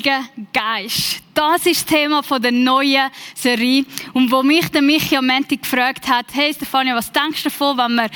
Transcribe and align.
Heiliger 0.00 0.24
Geist. 0.52 1.29
Das 1.40 1.64
ist 1.64 1.80
das 1.80 1.86
Thema 1.86 2.20
der 2.38 2.52
neuen 2.52 3.10
Serie. 3.34 3.86
Und 4.12 4.30
wo 4.30 4.42
mich 4.42 4.68
der 4.68 4.82
Michi 4.82 5.16
am 5.16 5.26
Montag 5.26 5.62
gefragt 5.62 6.06
hat, 6.06 6.26
hey 6.34 6.52
Stefania, 6.52 6.94
was 6.94 7.10
denkst 7.10 7.44
du 7.44 7.48
davon, 7.48 7.78
wenn 7.78 7.94
wir 7.94 8.10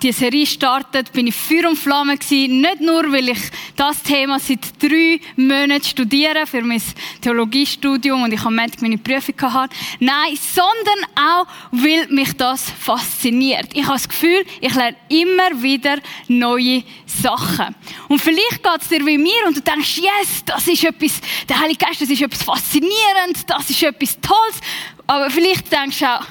die 0.00 0.12
Serie 0.12 0.46
startet, 0.46 1.12
bin 1.12 1.26
ich 1.26 1.34
Feuer 1.34 1.68
und 1.68 1.76
Flamme 1.76 2.16
gewesen. 2.16 2.60
Nicht 2.60 2.80
nur, 2.80 3.10
weil 3.12 3.30
ich 3.30 3.40
das 3.74 4.00
Thema 4.04 4.38
seit 4.38 4.60
drei 4.80 5.20
Monaten 5.34 5.84
studiere 5.84 6.46
für 6.46 6.62
mein 6.62 6.80
Theologiestudium 7.20 8.22
und 8.22 8.32
ich 8.32 8.44
am 8.44 8.54
Montag 8.54 8.80
meine 8.82 8.98
Prüfung 8.98 9.52
hatte. 9.52 9.74
Nein, 9.98 10.38
sondern 10.38 11.10
auch, 11.16 11.46
weil 11.72 12.06
mich 12.06 12.32
das 12.34 12.70
fasziniert. 12.70 13.70
Ich 13.74 13.82
habe 13.82 13.94
das 13.94 14.08
Gefühl, 14.08 14.44
ich 14.60 14.74
lerne 14.76 14.96
immer 15.08 15.60
wieder 15.60 15.98
neue 16.28 16.84
Sachen. 17.04 17.74
Und 18.08 18.20
vielleicht 18.20 18.62
geht 18.62 18.80
es 18.80 18.88
dir 18.88 19.04
wie 19.04 19.18
mir 19.18 19.46
und 19.48 19.56
du 19.56 19.60
denkst, 19.60 19.98
yes, 19.98 20.44
das 20.46 20.68
ist 20.68 20.84
etwas, 20.84 21.20
der 21.48 21.58
Heilige 21.58 21.84
Geist, 21.84 22.00
das 22.00 22.10
ist 22.10 22.22
etwas 22.22 22.42
faszinierend, 22.60 23.48
das 23.48 23.70
ist 23.70 23.82
etwas 23.82 24.20
Tolles. 24.20 24.60
Aber 25.06 25.30
vielleicht 25.30 25.72
denkst 25.72 26.00
du 26.00 26.06
auch, 26.06 26.24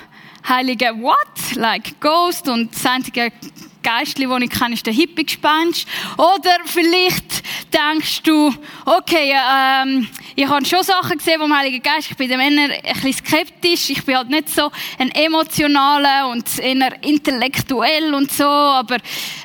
Heilige, 0.48 0.94
what? 1.02 1.56
Like 1.56 2.00
Ghost 2.00 2.48
und 2.48 2.74
das 2.74 2.86
einzige 2.86 3.32
Geistli, 3.84 4.26
das 4.26 4.42
ich 4.42 4.50
kenne, 4.50 4.74
ist 4.74 4.86
der 4.86 4.94
Hippie-Gespenst. 4.94 5.88
Oder 6.18 6.58
vielleicht 6.66 7.44
denkst 7.74 8.24
du, 8.24 8.54
okay, 8.86 9.36
ähm, 9.36 10.08
ich 10.36 10.48
habe 10.48 10.66
schon 10.66 10.84
Sachen 10.84 11.18
gesehen 11.18 11.40
vom 11.40 11.56
Heiligen 11.56 11.82
Geist, 11.82 12.12
ich 12.12 12.18
bin 12.18 12.30
dem 12.30 12.40
eher 12.40 12.48
ein 12.48 12.82
bisschen 12.94 13.14
skeptisch, 13.14 13.90
ich 13.90 14.04
bin 14.04 14.18
halt 14.18 14.30
nicht 14.30 14.50
so 14.50 14.72
ein 14.98 15.12
emotionaler 15.12 16.30
und 16.30 16.60
eher 16.60 17.04
intellektuell 17.04 18.14
und 18.14 18.32
so, 18.32 18.46
aber 18.46 18.98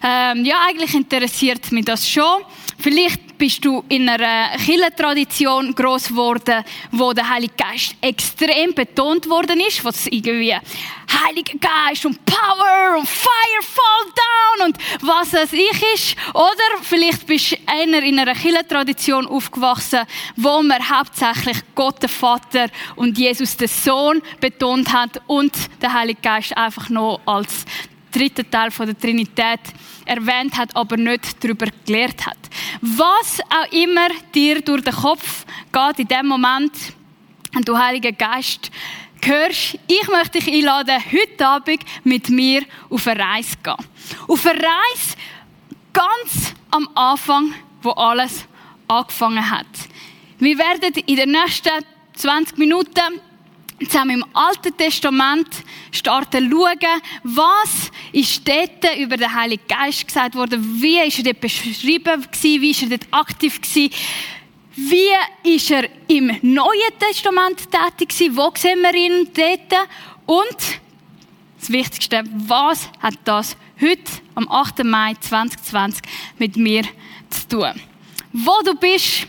ähm, 0.02 0.44
ja, 0.44 0.56
eigentlich 0.66 0.94
interessiert 0.94 1.70
mich 1.72 1.84
das 1.84 2.08
schon. 2.08 2.42
Vielleicht 2.78 3.23
bist 3.38 3.64
du 3.64 3.84
in 3.88 4.08
einer 4.08 4.56
Kirchentradition 4.58 5.74
groß 5.74 6.08
geworden, 6.08 6.64
wo 6.90 7.12
der 7.12 7.28
Heilige 7.28 7.54
Geist 7.56 7.94
extrem 8.00 8.74
betont 8.74 9.28
worden 9.28 9.60
ist, 9.60 9.84
was 9.84 10.06
irgendwie 10.06 10.54
Heiliger 11.24 11.58
Geist 11.58 12.06
und 12.06 12.24
Power 12.24 12.98
und 12.98 13.08
Fire 13.08 13.62
fall 13.62 14.12
down 14.14 14.66
und 14.68 14.78
was 15.02 15.32
es 15.34 15.52
ich 15.52 15.82
ist. 15.94 16.16
Oder 16.34 16.82
vielleicht 16.82 17.26
bist 17.26 17.52
du 17.52 17.56
einer 17.66 18.02
in 18.02 18.18
einer 18.18 18.34
Kirchentradition 18.34 19.26
aufgewachsen, 19.26 20.00
wo 20.36 20.62
man 20.62 20.88
hauptsächlich 20.88 21.58
Gott, 21.74 22.02
den 22.02 22.08
Vater 22.08 22.66
und 22.96 23.18
Jesus, 23.18 23.56
den 23.56 23.68
Sohn 23.68 24.22
betont 24.40 24.92
hat 24.92 25.20
und 25.26 25.52
der 25.80 25.92
Heilige 25.92 26.20
Geist 26.22 26.56
einfach 26.56 26.88
noch 26.88 27.20
als 27.26 27.64
dritten 28.14 28.50
Teil 28.50 28.70
von 28.70 28.86
der 28.86 28.98
Trinität 28.98 29.60
erwähnt 30.04 30.56
hat, 30.56 30.74
aber 30.76 30.96
nicht 30.96 31.42
darüber 31.42 31.66
gelehrt 31.84 32.26
hat. 32.26 32.38
Was 32.80 33.40
auch 33.40 33.72
immer 33.72 34.08
dir 34.34 34.60
durch 34.60 34.82
den 34.82 34.94
Kopf 34.94 35.44
geht 35.72 35.98
in 35.98 36.08
dem 36.08 36.26
Moment, 36.26 36.72
und 37.54 37.68
du 37.68 37.78
Heiliger 37.78 38.12
Geist 38.12 38.70
hörst, 39.22 39.78
ich 39.86 40.08
möchte 40.08 40.38
dich 40.38 40.52
einladen, 40.52 41.02
heute 41.10 41.46
Abend 41.46 41.80
mit 42.02 42.28
mir 42.28 42.62
auf 42.90 43.06
eine 43.06 43.20
Reise 43.20 43.50
zu 43.50 43.58
gehen. 43.62 43.76
Auf 44.28 44.46
eine 44.46 44.58
Reise 44.58 45.16
ganz 45.92 46.54
am 46.70 46.88
Anfang, 46.94 47.54
wo 47.82 47.90
alles 47.90 48.46
angefangen 48.88 49.50
hat. 49.50 49.66
Wir 50.38 50.58
werden 50.58 50.92
in 51.06 51.16
den 51.16 51.30
nächsten 51.30 51.70
20 52.14 52.58
Minuten 52.58 53.20
zusammen 53.82 54.22
im 54.22 54.24
Alten 54.32 54.76
Testament 54.76 55.48
starten 55.90 56.50
schauen, 56.50 57.00
was 57.24 57.90
ist 58.12 58.46
dort 58.46 58.98
über 58.98 59.16
den 59.16 59.34
Heiligen 59.34 59.66
Geist 59.66 60.06
gesagt 60.06 60.34
worden, 60.34 60.80
wie 60.80 61.00
ist 61.00 61.18
er 61.18 61.24
dort 61.24 61.40
beschrieben 61.40 62.22
gewesen, 62.22 62.62
wie 62.62 62.70
ist 62.70 62.82
er 62.82 62.88
dort 62.88 63.06
aktiv 63.10 63.60
gewesen, 63.60 63.90
wie 64.76 65.54
ist 65.54 65.70
er 65.70 65.88
im 66.08 66.26
Neuen 66.42 66.98
Testament 66.98 67.68
tätig 67.70 68.08
gewesen, 68.08 68.36
wo 68.36 68.52
sehen 68.56 68.80
wir 68.82 68.94
ihn 68.94 69.28
dort 69.34 69.88
und 70.26 70.80
das 71.58 71.70
Wichtigste, 71.70 72.24
was 72.46 72.90
hat 73.00 73.14
das 73.24 73.56
heute 73.80 74.12
am 74.34 74.48
8. 74.50 74.84
Mai 74.84 75.14
2020 75.18 76.02
mit 76.38 76.56
mir 76.56 76.82
zu 77.30 77.48
tun? 77.48 77.72
Wo 78.32 78.60
du 78.64 78.74
bist, 78.74 79.26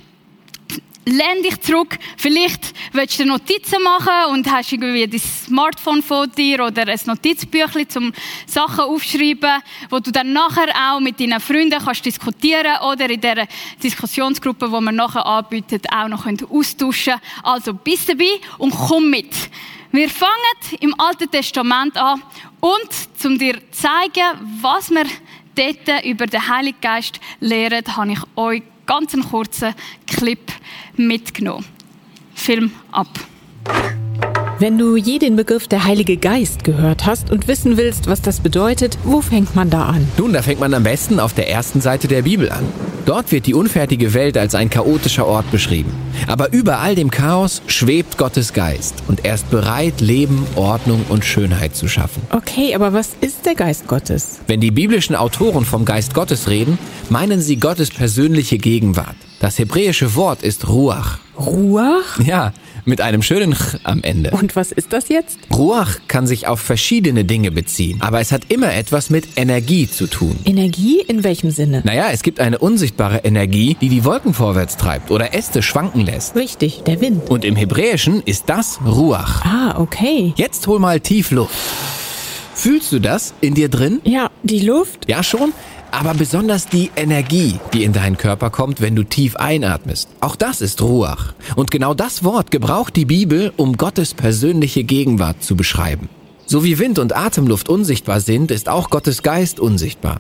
lehn 1.05 1.43
dich 1.43 1.61
zurück. 1.61 1.97
Vielleicht 2.17 2.73
willst 2.91 3.19
du 3.19 3.25
Notizen 3.25 3.81
machen 3.83 4.33
und 4.33 4.51
hast 4.51 4.71
irgendwie 4.71 5.07
dein 5.07 5.19
Smartphone 5.19 6.01
vor 6.01 6.27
dir 6.27 6.65
oder 6.65 6.87
ein 6.87 6.99
Notizbüchlein 7.05 7.89
zum 7.89 8.11
Sachen 8.47 8.85
aufschreiben, 8.85 9.61
wo 9.89 9.99
du 9.99 10.11
dann 10.11 10.33
nachher 10.33 10.69
auch 10.75 10.99
mit 10.99 11.19
deinen 11.19 11.39
Freunden 11.39 11.79
kannst 11.83 12.05
diskutieren 12.05 12.77
oder 12.91 13.09
in 13.09 13.21
der 13.21 13.47
Diskussionsgruppe, 13.81 14.71
wo 14.71 14.81
wir 14.81 14.91
nachher 14.91 15.25
anbieten, 15.25 15.81
auch 15.93 16.07
noch 16.07 16.25
austauschen 16.25 17.13
können. 17.13 17.43
Also 17.43 17.73
bist 17.73 18.09
dabei 18.09 18.39
und 18.57 18.71
komm 18.71 19.09
mit. 19.09 19.33
Wir 19.91 20.09
fangen 20.09 20.81
im 20.81 20.99
Alten 20.99 21.29
Testament 21.29 21.95
an 21.95 22.21
und 22.59 22.89
um 23.23 23.37
dir 23.37 23.59
zu 23.71 23.81
zeigen, 23.83 24.59
was 24.61 24.89
wir 24.89 25.05
dort 25.55 26.03
über 26.03 26.25
den 26.25 26.47
Heiligen 26.47 26.81
Geist 26.81 27.19
lehren, 27.39 27.83
habe 27.95 28.11
ich 28.11 28.19
euch 28.35 28.63
ganz 28.85 29.13
einen 29.13 29.23
kurzen 29.23 29.73
Clip 30.07 30.39
mitgenommen. 30.95 31.65
Film 32.33 32.71
ab. 32.91 33.07
Wenn 34.57 34.77
du 34.77 34.95
je 34.95 35.19
den 35.19 35.35
Begriff 35.35 35.67
der 35.67 35.83
Heilige 35.83 36.15
Geist 36.15 36.63
gehört 36.63 37.05
hast 37.05 37.29
und 37.29 37.47
wissen 37.47 37.75
willst, 37.75 38.07
was 38.07 38.21
das 38.21 38.39
bedeutet, 38.39 38.97
wo 39.03 39.19
fängt 39.21 39.53
man 39.55 39.69
da 39.69 39.87
an? 39.87 40.07
Nun, 40.17 40.31
da 40.31 40.41
fängt 40.41 40.61
man 40.61 40.73
am 40.73 40.83
besten 40.83 41.19
auf 41.19 41.33
der 41.33 41.49
ersten 41.49 41.81
Seite 41.81 42.07
der 42.07 42.21
Bibel 42.21 42.49
an. 42.49 42.63
Dort 43.05 43.31
wird 43.31 43.45
die 43.45 43.53
unfertige 43.53 44.15
Welt 44.15 44.35
als 44.35 44.55
ein 44.55 44.71
chaotischer 44.71 45.27
Ort 45.27 45.49
beschrieben. 45.51 45.93
Aber 46.27 46.51
über 46.51 46.79
all 46.79 46.95
dem 46.95 47.11
Chaos 47.11 47.61
schwebt 47.67 48.17
Gottes 48.17 48.51
Geist 48.51 49.03
und 49.07 49.25
er 49.25 49.35
ist 49.35 49.51
bereit, 49.51 50.01
Leben, 50.01 50.45
Ordnung 50.55 51.05
und 51.09 51.23
Schönheit 51.23 51.75
zu 51.75 51.87
schaffen. 51.87 52.23
Okay, 52.31 52.73
aber 52.73 52.93
was 52.93 53.11
ist 53.21 53.45
der 53.45 53.53
Geist 53.53 53.87
Gottes? 53.87 54.39
Wenn 54.47 54.59
die 54.59 54.71
biblischen 54.71 55.15
Autoren 55.15 55.65
vom 55.65 55.85
Geist 55.85 56.15
Gottes 56.15 56.49
reden, 56.49 56.79
meinen 57.09 57.41
sie 57.41 57.57
Gottes 57.57 57.91
persönliche 57.91 58.57
Gegenwart. 58.57 59.15
Das 59.39 59.59
hebräische 59.59 60.15
Wort 60.15 60.41
ist 60.41 60.67
Ruach. 60.67 61.19
Ruach? 61.37 62.19
Ja, 62.19 62.53
mit 62.85 63.01
einem 63.01 63.21
schönen 63.21 63.53
Ch 63.53 63.77
am 63.83 64.03
Ende. 64.03 64.31
Und 64.31 64.55
was 64.55 64.71
ist 64.71 64.93
das 64.93 65.09
jetzt? 65.09 65.37
Ruach 65.53 65.99
kann 66.07 66.27
sich 66.27 66.47
auf 66.47 66.59
verschiedene 66.59 67.25
Dinge 67.25 67.51
beziehen, 67.51 68.01
aber 68.01 68.19
es 68.19 68.31
hat 68.31 68.43
immer 68.49 68.73
etwas 68.73 69.09
mit 69.09 69.27
Energie 69.35 69.89
zu 69.89 70.07
tun. 70.07 70.37
Energie 70.45 71.01
in 71.01 71.23
welchem 71.23 71.51
Sinne? 71.51 71.81
Naja, 71.83 72.07
es 72.11 72.23
gibt 72.23 72.39
eine 72.39 72.59
unsichtbare 72.59 73.19
Energie, 73.19 73.75
die 73.81 73.89
die 73.89 74.05
Wolken 74.05 74.33
vorwärts 74.33 74.77
treibt 74.77 75.11
oder 75.11 75.33
Äste 75.33 75.61
schwanken 75.61 76.01
lässt. 76.01 76.35
Richtig, 76.35 76.83
der 76.83 77.01
Wind. 77.01 77.29
Und 77.29 77.43
im 77.43 77.55
Hebräischen 77.55 78.21
ist 78.23 78.45
das 78.47 78.79
Ruach. 78.85 79.43
Ah, 79.45 79.79
okay. 79.79 80.33
Jetzt 80.37 80.67
hol 80.67 80.79
mal 80.79 80.99
tief 80.99 81.31
Luft. 81.31 81.55
Fühlst 82.53 82.91
du 82.93 82.99
das 82.99 83.33
in 83.41 83.53
dir 83.53 83.67
drin? 83.67 83.99
Ja, 84.05 84.29
die 84.43 84.61
Luft? 84.61 85.09
Ja 85.09 85.23
schon, 85.23 85.51
aber 85.95 86.13
besonders 86.13 86.67
die 86.67 86.91
Energie, 86.97 87.57
die 87.73 87.85
in 87.85 87.93
deinen 87.93 88.17
Körper 88.17 88.49
kommt, 88.49 88.81
wenn 88.81 88.95
du 88.95 89.03
tief 89.03 89.37
einatmest. 89.37 90.09
Auch 90.19 90.35
das 90.35 90.59
ist 90.59 90.81
Ruach. 90.81 91.33
Und 91.55 91.71
genau 91.71 91.93
das 91.93 92.23
Wort 92.23 92.51
gebraucht 92.51 92.95
die 92.97 93.05
Bibel, 93.05 93.53
um 93.55 93.77
Gottes 93.77 94.13
persönliche 94.13 94.83
Gegenwart 94.83 95.41
zu 95.41 95.55
beschreiben. 95.55 96.09
So 96.45 96.63
wie 96.65 96.79
Wind 96.79 96.99
und 96.99 97.15
Atemluft 97.15 97.69
unsichtbar 97.69 98.19
sind, 98.19 98.51
ist 98.51 98.67
auch 98.67 98.89
Gottes 98.89 99.23
Geist 99.23 99.59
unsichtbar. 99.59 100.19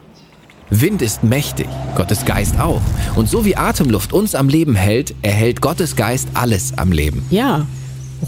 Wind 0.69 1.01
ist 1.01 1.23
mächtig, 1.23 1.67
Gottes 1.95 2.25
Geist 2.25 2.57
auch. 2.59 2.81
Und 3.15 3.29
so 3.29 3.43
wie 3.43 3.57
Atemluft 3.57 4.13
uns 4.13 4.33
am 4.33 4.47
Leben 4.47 4.75
hält, 4.75 5.13
erhält 5.21 5.61
Gottes 5.61 5.95
Geist 5.95 6.29
alles 6.33 6.75
am 6.77 6.91
Leben. 6.91 7.25
Ja, 7.29 7.67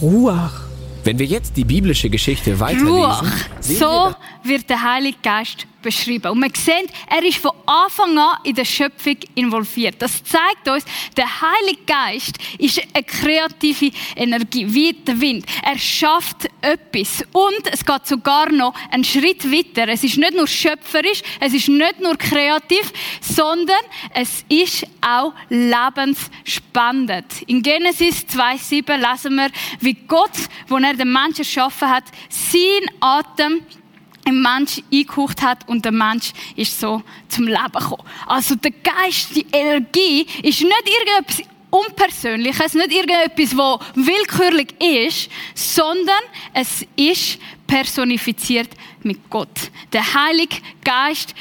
Ruach. 0.01 0.67
Wenn 1.05 1.17
wir 1.17 1.25
jetzt 1.25 1.55
die 1.55 1.63
biblische 1.63 2.09
Geschichte 2.09 2.59
weiterlesen, 2.59 2.89
Ruach. 2.89 3.23
So 3.61 3.79
wir, 3.79 4.15
wird 4.43 4.69
der 4.69 4.83
Heilige 4.83 5.17
Geist 5.23 5.65
beschrieben. 5.81 6.31
Und 6.31 6.41
wir 6.41 6.51
sehen, 6.55 6.87
er 7.09 7.23
ist 7.23 7.37
von 7.37 7.51
Anfang 7.65 8.17
an 8.17 8.37
in 8.43 8.55
der 8.55 8.65
Schöpfung 8.65 9.17
involviert. 9.35 9.95
Das 9.99 10.23
zeigt 10.23 10.67
uns, 10.67 10.85
der 11.15 11.27
Heilige 11.41 11.83
Geist 11.85 12.37
ist 12.57 12.81
eine 12.93 13.03
kreative 13.03 13.91
Energie, 14.15 14.65
wie 14.73 14.93
der 14.93 15.19
Wind. 15.19 15.45
Er 15.63 15.77
schafft 15.77 16.49
etwas. 16.61 17.23
Und 17.31 17.71
es 17.71 17.85
geht 17.85 18.07
sogar 18.07 18.51
noch 18.51 18.73
einen 18.91 19.03
Schritt 19.03 19.49
weiter. 19.51 19.87
Es 19.87 20.03
ist 20.03 20.17
nicht 20.17 20.35
nur 20.35 20.47
schöpferisch, 20.47 21.21
es 21.39 21.53
ist 21.53 21.69
nicht 21.69 21.99
nur 21.99 22.17
kreativ, 22.17 22.91
sondern 23.21 23.75
es 24.13 24.45
ist 24.49 24.85
auch 25.01 25.33
lebensspendend. 25.49 27.43
In 27.47 27.61
Genesis 27.61 28.25
2,7 28.25 28.97
lesen 28.97 29.35
wir, 29.35 29.49
wie 29.79 29.93
Gott, 29.93 30.31
wo 30.67 30.77
er 30.77 30.93
den 30.93 31.11
Menschen 31.11 31.39
erschaffen 31.39 31.89
hat, 31.89 32.05
sein 32.29 32.89
Atem 32.99 33.61
im 34.27 34.41
Mensch 34.41 34.81
eingehaucht 34.91 35.41
hat 35.41 35.67
und 35.69 35.85
der 35.85 35.93
Mensch 35.93 36.33
ist 36.55 36.79
so 36.79 37.01
zum 37.29 37.47
Leben 37.47 37.71
gekommen. 37.71 38.03
Also 38.25 38.55
der 38.55 38.71
Geist, 38.71 39.35
die 39.35 39.45
Energie 39.51 40.21
ist 40.43 40.61
nicht 40.61 40.83
irgendetwas 40.85 41.43
Unpersönliches, 41.69 42.73
nicht 42.73 42.91
irgendetwas, 42.91 43.57
was 43.57 43.79
willkürlich 43.95 44.73
ist, 44.81 45.29
sondern 45.53 46.23
es 46.53 46.85
ist 46.95 47.39
personifiziert 47.65 48.69
mit 49.03 49.29
Gott. 49.29 49.71
Der 49.91 50.13
Heilige 50.13 50.57
Geist 50.83 51.33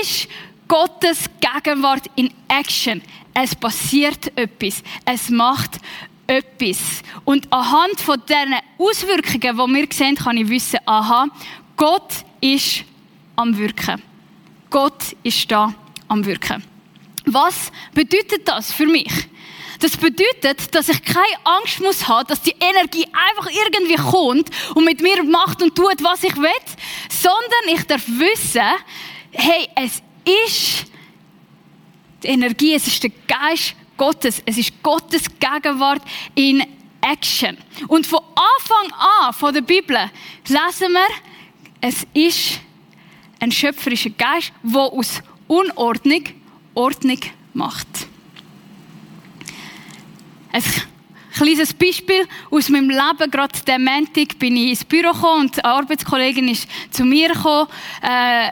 ist 0.00 0.28
Gottes 0.68 1.28
Gegenwart 1.40 2.06
in 2.16 2.30
Action. 2.48 3.02
Es 3.34 3.54
passiert 3.54 4.36
etwas. 4.36 4.82
Es 5.04 5.28
macht 5.28 5.78
etwas. 6.26 7.02
Und 7.24 7.52
anhand 7.52 8.00
von 8.00 8.20
diesen 8.26 8.54
Auswirkungen, 8.78 9.40
die 9.40 9.80
wir 9.80 9.88
sehen, 9.92 10.16
kann 10.16 10.36
ich 10.36 10.48
wissen, 10.48 10.78
aha, 10.86 11.26
Gott 11.76 12.23
ist 12.44 12.84
am 13.36 13.56
Wirken. 13.56 14.02
Gott 14.68 15.16
ist 15.22 15.50
da 15.50 15.72
am 16.08 16.24
Wirken. 16.26 16.62
Was 17.24 17.72
bedeutet 17.94 18.46
das 18.46 18.70
für 18.70 18.86
mich? 18.86 19.10
Das 19.80 19.96
bedeutet, 19.96 20.74
dass 20.74 20.88
ich 20.90 21.02
keine 21.02 21.24
Angst 21.44 21.80
muss 21.80 22.06
haben, 22.06 22.26
dass 22.28 22.42
die 22.42 22.54
Energie 22.60 23.06
einfach 23.06 23.50
irgendwie 23.50 23.96
kommt 23.96 24.50
und 24.74 24.84
mit 24.84 25.00
mir 25.00 25.22
macht 25.24 25.62
und 25.62 25.74
tut, 25.74 26.02
was 26.02 26.22
ich 26.22 26.36
will, 26.36 26.50
sondern 27.10 27.74
ich 27.74 27.82
darf 27.84 28.06
wissen, 28.06 28.62
hey, 29.32 29.68
es 29.76 30.02
ist 30.24 30.86
die 32.22 32.28
Energie, 32.28 32.74
es 32.74 32.86
ist 32.86 33.02
der 33.02 33.10
Geist 33.26 33.74
Gottes, 33.96 34.42
es 34.44 34.58
ist 34.58 34.82
Gottes 34.82 35.24
Gegenwart 35.38 36.02
in 36.34 36.62
Action. 37.00 37.56
Und 37.88 38.06
von 38.06 38.20
Anfang 38.20 38.92
an 38.92 39.32
von 39.32 39.52
der 39.52 39.62
Bibel 39.62 39.96
lesen 40.46 40.92
wir, 40.92 41.08
es 41.86 42.06
ist 42.14 42.60
ein 43.40 43.52
schöpferischer 43.52 44.08
Geist, 44.08 44.52
der 44.62 44.80
aus 44.80 45.22
Unordnung 45.46 46.24
Ordnung 46.72 47.18
macht. 47.52 47.86
Ein 50.50 50.62
kleines 51.34 51.74
Beispiel 51.74 52.26
aus 52.50 52.70
meinem 52.70 52.88
Leben. 52.88 53.30
Gerade 53.30 53.60
der 53.66 53.78
Montag 53.78 54.38
bin 54.38 54.56
ich 54.56 54.70
ins 54.70 54.84
Büro 54.86 55.12
gekommen 55.12 55.42
und 55.42 55.62
eine 55.62 55.74
Arbeitskollegin 55.74 56.48
ist 56.48 56.66
zu 56.90 57.04
mir 57.04 57.34
gekommen, 57.34 57.68
äh, 58.00 58.50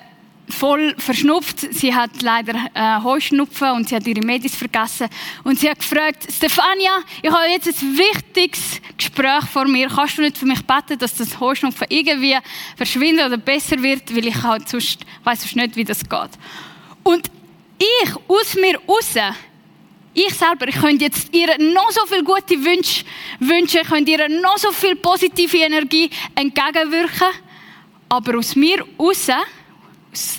voll 0.48 0.94
verschnupft. 0.98 1.60
Sie 1.72 1.94
hat 1.94 2.22
leider 2.22 2.54
äh, 2.74 3.02
Heuschnupfen 3.02 3.70
und 3.72 3.88
sie 3.88 3.96
hat 3.96 4.06
ihre 4.06 4.24
Medis 4.24 4.54
vergessen. 4.54 5.08
Und 5.44 5.58
sie 5.58 5.70
hat 5.70 5.78
gefragt, 5.78 6.26
Stefania, 6.30 6.98
ich 7.22 7.30
habe 7.30 7.46
jetzt 7.48 7.82
ein 7.82 7.98
wichtiges 7.98 8.80
Gespräch 8.96 9.44
vor 9.52 9.66
mir. 9.66 9.88
Kannst 9.88 10.18
du 10.18 10.22
nicht 10.22 10.38
für 10.38 10.46
mich 10.46 10.62
beten, 10.62 10.98
dass 10.98 11.14
das 11.14 11.38
Heuschnupfen 11.38 11.86
irgendwie 11.88 12.36
verschwindet 12.76 13.26
oder 13.26 13.38
besser 13.38 13.82
wird? 13.82 14.14
Weil 14.14 14.26
ich 14.26 14.42
halt 14.42 14.68
sonst, 14.68 15.00
weiss 15.24 15.40
sonst 15.40 15.56
nicht, 15.56 15.76
wie 15.76 15.84
das 15.84 16.00
geht. 16.00 16.30
Und 17.02 17.30
ich, 17.78 18.10
aus 18.28 18.54
mir 18.54 18.78
raus, 18.86 19.14
ich 20.14 20.34
selber, 20.34 20.68
ich 20.68 20.76
könnte 20.76 21.04
jetzt 21.04 21.34
ihr 21.34 21.48
noch 21.58 21.90
so 21.90 22.04
viele 22.06 22.22
gute 22.22 22.62
Wünsche 22.62 23.04
wünschen, 23.40 23.80
ich 23.82 23.88
könnte 23.88 24.10
ihr 24.10 24.28
noch 24.28 24.58
so 24.58 24.70
viel 24.70 24.94
positive 24.96 25.56
Energie 25.56 26.10
entgegenwirken, 26.34 27.28
aber 28.08 28.38
aus 28.38 28.54
mir 28.54 28.84
raus, 28.98 29.28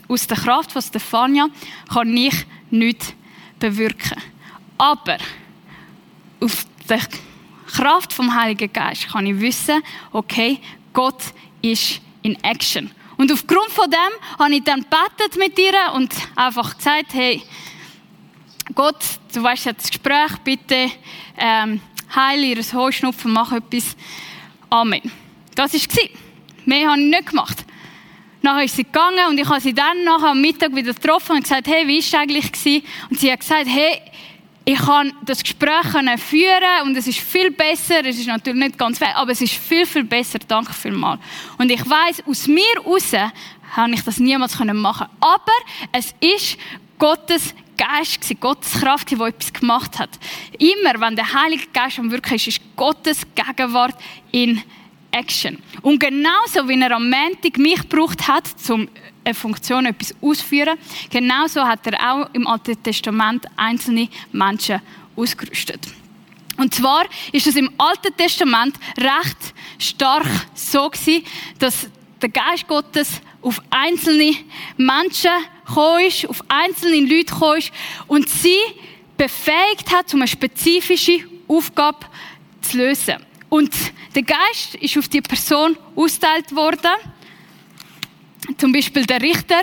aus, 0.07 0.27
der 0.27 0.37
Kraft 0.37 0.71
von 0.71 0.81
Stefania, 0.81 1.47
kann 1.91 2.15
ich 2.15 2.45
nichts 2.69 3.13
bewirken. 3.59 4.21
Aber 4.77 5.17
auf 6.39 6.65
der 6.89 7.01
Kraft 7.67 8.13
vom 8.13 8.33
Heiligen 8.33 8.71
Geist 8.71 9.07
kann 9.07 9.25
ich 9.25 9.39
wissen, 9.39 9.81
okay, 10.11 10.59
Gott 10.91 11.21
ist 11.61 12.01
in 12.21 12.41
Action. 12.43 12.91
Und 13.17 13.31
aufgrund 13.31 13.69
von 13.69 13.89
dem 13.89 14.39
habe 14.39 14.53
ich 14.53 14.63
dann 14.63 14.81
gebetet 14.81 15.37
mit 15.37 15.57
ihr 15.57 15.73
und 15.93 16.13
einfach 16.35 16.75
gesagt, 16.75 17.13
hey, 17.13 17.41
Gott, 18.75 18.97
du 19.33 19.43
weißt 19.43 19.65
ja 19.65 19.73
das 19.73 19.89
Gespräch, 19.89 20.37
bitte 20.43 20.89
ähm, 21.37 21.81
heile 22.15 22.45
ihr 22.47 22.63
Heuschnupfen, 22.73 23.31
mach 23.31 23.51
etwas. 23.51 23.95
Amen. 24.69 25.01
Das 25.55 25.73
war 25.73 25.79
es. 25.79 26.09
Mehr 26.65 26.89
habe 26.89 26.99
ich 26.99 27.07
nicht 27.07 27.27
gemacht. 27.27 27.65
Nachher 28.43 28.65
ist 28.65 28.75
sie 28.75 28.83
gegangen 28.83 29.25
und 29.29 29.39
ich 29.39 29.47
habe 29.47 29.61
sie 29.61 29.73
dann 29.73 30.03
nachher 30.03 30.31
am 30.31 30.41
Mittag 30.41 30.75
wieder 30.75 30.93
getroffen 30.93 31.37
und 31.37 31.43
gesagt, 31.43 31.65
hey, 31.65 31.87
wie 31.87 31.93
war 31.93 31.99
es 31.99 32.13
eigentlich? 32.13 32.83
Und 33.09 33.17
sie 33.17 33.31
hat 33.31 33.39
gesagt, 33.39 33.67
hey, 33.67 34.01
ich 34.65 34.79
kann 34.79 35.13
das 35.25 35.43
Gespräch 35.43 35.85
führen 36.17 36.81
und 36.83 36.97
es 36.97 37.07
ist 37.07 37.19
viel 37.19 37.51
besser. 37.51 38.05
Es 38.05 38.19
ist 38.19 38.27
natürlich 38.27 38.59
nicht 38.59 38.77
ganz 38.77 38.97
fair, 38.97 39.15
aber 39.15 39.31
es 39.31 39.39
ist 39.39 39.53
viel, 39.53 39.85
viel 39.85 40.03
besser. 40.03 40.39
Danke 40.45 40.73
vielmals. 40.73 41.21
Und 41.57 41.71
ich 41.71 41.89
weiß, 41.89 42.23
aus 42.27 42.47
mir 42.47 42.81
raus 42.85 43.13
habe 43.13 43.93
ich 43.93 44.03
das 44.03 44.19
niemals 44.19 44.59
machen 44.59 45.07
Aber 45.21 45.51
es 45.93 46.13
ist 46.19 46.57
Gottes 46.99 47.55
Geist 47.77 48.21
gewesen, 48.21 48.39
Gottes 48.41 48.73
Kraft, 48.73 49.09
die 49.09 49.15
etwas 49.15 49.53
gemacht 49.53 49.99
hat. 49.99 50.09
Immer, 50.59 50.99
wenn 50.99 51.15
der 51.15 51.33
Heilige 51.33 51.67
Geist 51.73 51.97
am 51.97 52.11
Wirken 52.11 52.35
ist, 52.35 52.47
ist 52.47 52.61
Gottes 52.75 53.25
Gegenwart 53.35 53.95
in 54.31 54.61
Action. 55.13 55.57
Und 55.81 55.99
genauso 55.99 56.67
wie 56.67 56.79
er 56.79 56.91
am 56.91 57.09
Montag 57.09 57.57
mich 57.57 57.81
gebraucht 57.81 58.27
hat, 58.27 58.43
um 58.69 58.87
eine 59.23 59.33
Funktion 59.33 59.85
etwas 59.85 60.13
auszuführen, 60.21 60.77
genauso 61.09 61.63
hat 61.63 61.85
er 61.87 62.13
auch 62.13 62.29
im 62.33 62.47
Alten 62.47 62.81
Testament 62.83 63.45
einzelne 63.55 64.09
Menschen 64.31 64.81
ausgerüstet. 65.15 65.79
Und 66.57 66.73
zwar 66.73 67.05
ist 67.31 67.47
es 67.47 67.55
im 67.55 67.71
Alten 67.77 68.15
Testament 68.15 68.75
recht 68.97 69.53
stark 69.79 70.27
so 70.53 70.89
gewesen, 70.89 71.23
dass 71.59 71.87
der 72.21 72.29
Geist 72.29 72.67
Gottes 72.67 73.21
auf 73.41 73.61
einzelne 73.69 74.35
Menschen 74.77 75.31
gekommen 75.65 76.05
ist, 76.05 76.27
auf 76.29 76.43
einzelne 76.47 77.01
Leute 77.01 77.33
gekommen 77.33 77.57
ist 77.57 77.71
und 78.07 78.29
sie 78.29 78.59
befähigt 79.17 79.93
hat, 79.93 80.13
um 80.13 80.21
eine 80.21 80.27
spezifische 80.27 81.19
Aufgabe 81.47 82.05
zu 82.61 82.77
lösen. 82.77 83.15
Und 83.53 83.71
der 84.15 84.23
Geist 84.23 84.73
ist 84.81 84.97
auf 84.97 85.07
die 85.07 85.21
Person 85.21 85.77
ausgeteilt 85.95 86.55
worden. 86.55 86.91
Zum 88.57 88.71
Beispiel 88.71 89.05
der 89.05 89.21
Richter 89.21 89.61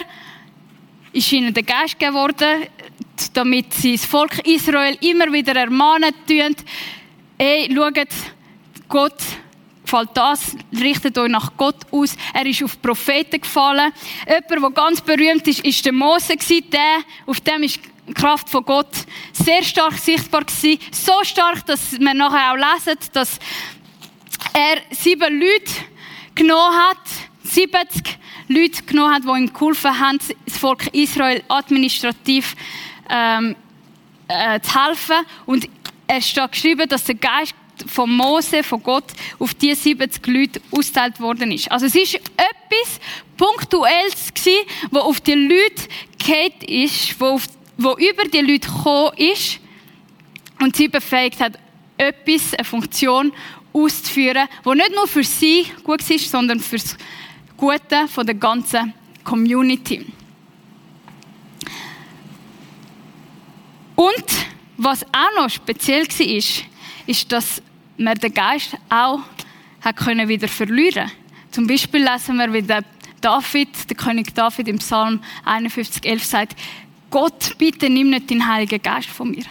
ist 1.12 1.32
ihnen 1.32 1.52
der 1.52 1.64
Geist 1.64 1.98
geworden, 1.98 2.68
damit 3.34 3.74
sie 3.74 3.96
das 3.96 4.04
Volk 4.04 4.46
Israel 4.46 4.96
immer 5.00 5.32
wieder 5.32 5.56
ermahnen 5.56 6.14
tun, 6.24 6.54
ey, 7.36 7.68
schaut, 7.74 8.06
Gott 8.88 9.20
gefällt 9.82 10.10
das, 10.14 10.56
richtet 10.72 11.18
euch 11.18 11.28
nach 11.28 11.56
Gott 11.56 11.84
aus. 11.90 12.14
Er 12.32 12.46
ist 12.46 12.62
auf 12.62 12.80
Propheten 12.80 13.40
gefallen. 13.40 13.90
Jemand, 14.24 14.76
der 14.76 14.84
ganz 14.84 15.00
berühmt 15.00 15.48
ist, 15.48 15.64
ist 15.64 15.84
der 15.84 15.92
Mose 15.92 16.36
der, 16.36 17.00
auf 17.26 17.40
dem 17.40 17.64
ist 17.64 17.80
die 18.06 18.14
Kraft 18.14 18.48
von 18.48 18.64
Gott 18.64 18.92
sehr 19.32 19.64
stark 19.64 19.94
sichtbar 19.94 20.44
gewesen. 20.44 20.78
So 20.92 21.24
stark, 21.24 21.66
dass 21.66 21.98
wir 21.98 22.14
nachher 22.14 22.52
auch 22.52 22.56
lesen, 22.56 22.98
dass 23.12 23.40
er 24.52 24.80
sieben 24.90 25.40
Leute 25.40 25.72
genommen 26.34 26.76
hat, 26.76 26.98
70 27.44 28.18
Leute 28.48 28.82
genommen 28.82 29.14
hat, 29.14 29.24
die 29.24 29.28
ihm 29.28 29.52
geholfen 29.52 29.98
haben, 29.98 30.18
das 30.44 30.58
Volk 30.58 30.86
Israel 30.92 31.42
administrativ 31.48 32.54
ähm, 33.08 33.56
äh, 34.28 34.60
zu 34.60 34.86
helfen. 34.86 35.26
Und 35.46 35.68
es 36.06 36.28
steht 36.28 36.52
geschrieben, 36.52 36.88
dass 36.88 37.04
der 37.04 37.14
Geist 37.16 37.54
von 37.86 38.10
Mose, 38.10 38.62
von 38.62 38.82
Gott, 38.82 39.04
auf 39.38 39.54
die 39.54 39.74
70 39.74 40.26
Leute 40.26 40.60
ausgeteilt 40.70 41.20
worden 41.20 41.52
ist. 41.52 41.70
Also 41.70 41.86
es 41.86 41.94
ist 41.94 42.14
etwas 42.14 43.00
Punktuelles 43.36 44.34
gewesen, 44.34 44.66
wo 44.90 44.98
auf 45.00 45.20
die 45.20 45.34
Leute 45.34 45.88
geht 46.18 46.62
ist, 46.68 47.18
wo 47.20 47.38
über 47.96 48.24
die 48.24 48.40
Leute 48.40 48.68
gekommen 48.68 49.12
ist 49.16 49.60
und 50.60 50.76
sie 50.76 50.88
befähigt 50.88 51.40
hat, 51.40 51.58
etwas, 51.96 52.54
eine 52.54 52.64
Funktion 52.64 53.32
auszuführen, 53.84 54.48
wo 54.62 54.74
nicht 54.74 54.94
nur 54.94 55.06
für 55.06 55.24
sie 55.24 55.66
gut 55.84 56.08
ist, 56.08 56.30
sondern 56.30 56.60
für 56.60 56.76
das 56.76 56.96
Gute 57.56 58.06
der 58.24 58.34
ganzen 58.34 58.94
Community. 59.24 60.06
Und 63.96 64.24
was 64.76 65.04
auch 65.04 65.36
noch 65.36 65.50
speziell 65.50 66.06
war, 66.06 66.26
ist, 66.26 66.64
ist, 67.06 67.30
dass 67.30 67.62
man 67.98 68.14
den 68.14 68.32
Geist 68.32 68.76
auch 68.88 69.20
hat 69.82 70.06
wieder 70.06 70.48
verlieren 70.48 71.10
Zum 71.50 71.66
Beispiel 71.66 72.02
lesen 72.02 72.36
wir, 72.36 72.52
wie 72.52 72.62
der 72.62 72.84
David, 73.20 73.68
der 73.88 73.96
König 73.96 74.34
David 74.34 74.68
im 74.68 74.78
Psalm 74.78 75.20
51, 75.44 76.04
11 76.04 76.24
sagt, 76.24 76.58
Gott, 77.10 77.56
bitte 77.58 77.90
nimm 77.90 78.10
nicht 78.10 78.30
den 78.30 78.46
Heiligen 78.46 78.80
Geist 78.80 79.08
von 79.08 79.30
mir. 79.30 79.44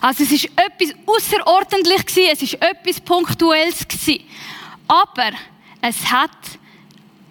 Also 0.00 0.24
es 0.24 0.32
ist 0.32 0.44
etwas 0.56 0.94
außerordentlich 1.06 2.06
gewesen, 2.06 2.30
es 2.32 2.42
ist 2.42 2.54
etwas 2.54 3.00
punktuelles 3.00 3.86
gewesen. 3.86 4.24
Aber 4.88 5.30
es 5.80 6.10
hat 6.10 6.30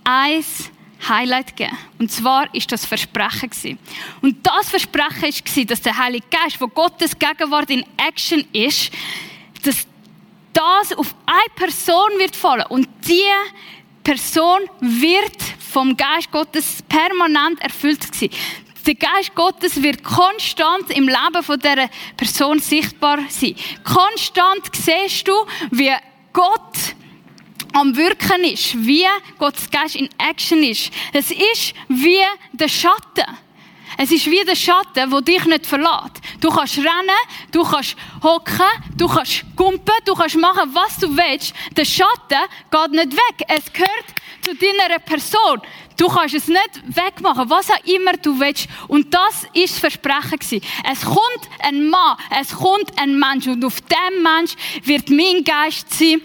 eins 0.03 0.71
Highlight 1.07 1.55
gegeben. 1.55 1.77
Und 1.99 2.11
zwar 2.11 2.53
ist 2.53 2.71
das 2.71 2.85
Versprechen 2.85 3.49
gewesen. 3.49 3.79
Und 4.21 4.45
das 4.45 4.69
Versprechen 4.69 5.25
ist 5.25 5.45
gewesen, 5.45 5.67
dass 5.67 5.81
der 5.81 5.97
Heilige 5.97 6.25
Geist, 6.29 6.59
wo 6.61 6.67
Gottes 6.67 7.17
Gegenwart 7.17 7.69
in 7.69 7.85
Action 7.97 8.45
ist, 8.53 8.91
dass 9.63 9.87
das 10.53 10.93
auf 10.97 11.15
eine 11.25 11.55
Person 11.55 12.11
wird 12.19 12.35
fallen 12.35 12.65
und 12.69 12.87
die 13.07 13.23
Person 14.03 14.61
wird 14.79 15.41
vom 15.71 15.97
Geist 15.97 16.31
Gottes 16.31 16.83
permanent 16.87 17.59
erfüllt 17.61 18.03
sein. 18.13 18.29
Der 18.85 18.95
Geist 18.95 19.33
Gottes 19.33 19.81
wird 19.81 20.03
konstant 20.03 20.89
im 20.89 21.07
Leben 21.07 21.43
von 21.43 21.57
dieser 21.57 21.89
Person 22.17 22.59
sichtbar 22.59 23.19
sein. 23.29 23.55
Konstant 23.83 24.75
siehst 24.75 25.27
du, 25.27 25.33
wie 25.71 25.93
Gott 26.33 26.95
am 27.71 27.95
Wirken 27.95 28.43
ist, 28.43 28.75
wie 28.85 29.05
Gottes 29.39 29.69
Geist 29.71 29.95
in 29.95 30.09
Action 30.17 30.63
ist. 30.63 30.91
Es 31.13 31.31
ist 31.31 31.73
wie 31.87 32.23
der 32.51 32.67
Schatten. 32.67 33.25
Es 33.97 34.11
ist 34.11 34.25
wie 34.27 34.43
der 34.45 34.55
Schatten, 34.55 35.11
wo 35.11 35.21
dich 35.21 35.45
nicht 35.45 35.65
verlässt. 35.65 36.21
Du 36.39 36.49
kannst 36.49 36.77
rennen, 36.77 37.21
du 37.51 37.63
kannst 37.63 37.95
hocken, 38.21 38.61
du 38.97 39.07
kannst 39.07 39.45
kumpen, 39.55 39.93
du 40.05 40.13
kannst 40.13 40.37
machen, 40.37 40.69
was 40.73 40.97
du 40.97 41.15
willst. 41.15 41.53
Der 41.75 41.85
Schatten 41.85 42.43
geht 42.71 42.91
nicht 42.91 43.13
weg. 43.13 43.47
Es 43.47 43.71
gehört 43.71 44.05
zu 44.41 44.55
deiner 44.55 44.99
Person. 44.99 45.61
Du 45.97 46.07
kannst 46.07 46.35
es 46.35 46.47
nicht 46.47 46.81
wegmachen, 46.87 47.49
was 47.49 47.69
auch 47.69 47.83
immer 47.85 48.13
du 48.13 48.39
willst. 48.39 48.67
Und 48.87 49.13
das 49.13 49.43
ist 49.53 49.73
das 49.73 49.79
Versprechen 49.79 50.39
gewesen. 50.39 50.61
Es 50.91 51.01
kommt 51.01 51.49
ein 51.59 51.87
Mann, 51.89 52.17
es 52.41 52.55
kommt 52.55 52.99
ein 52.99 53.17
Mensch 53.17 53.47
und 53.47 53.63
auf 53.63 53.79
dem 53.81 54.23
Mensch 54.23 54.55
wird 54.83 55.09
mein 55.09 55.43
Geist 55.43 55.93
sein 55.93 56.21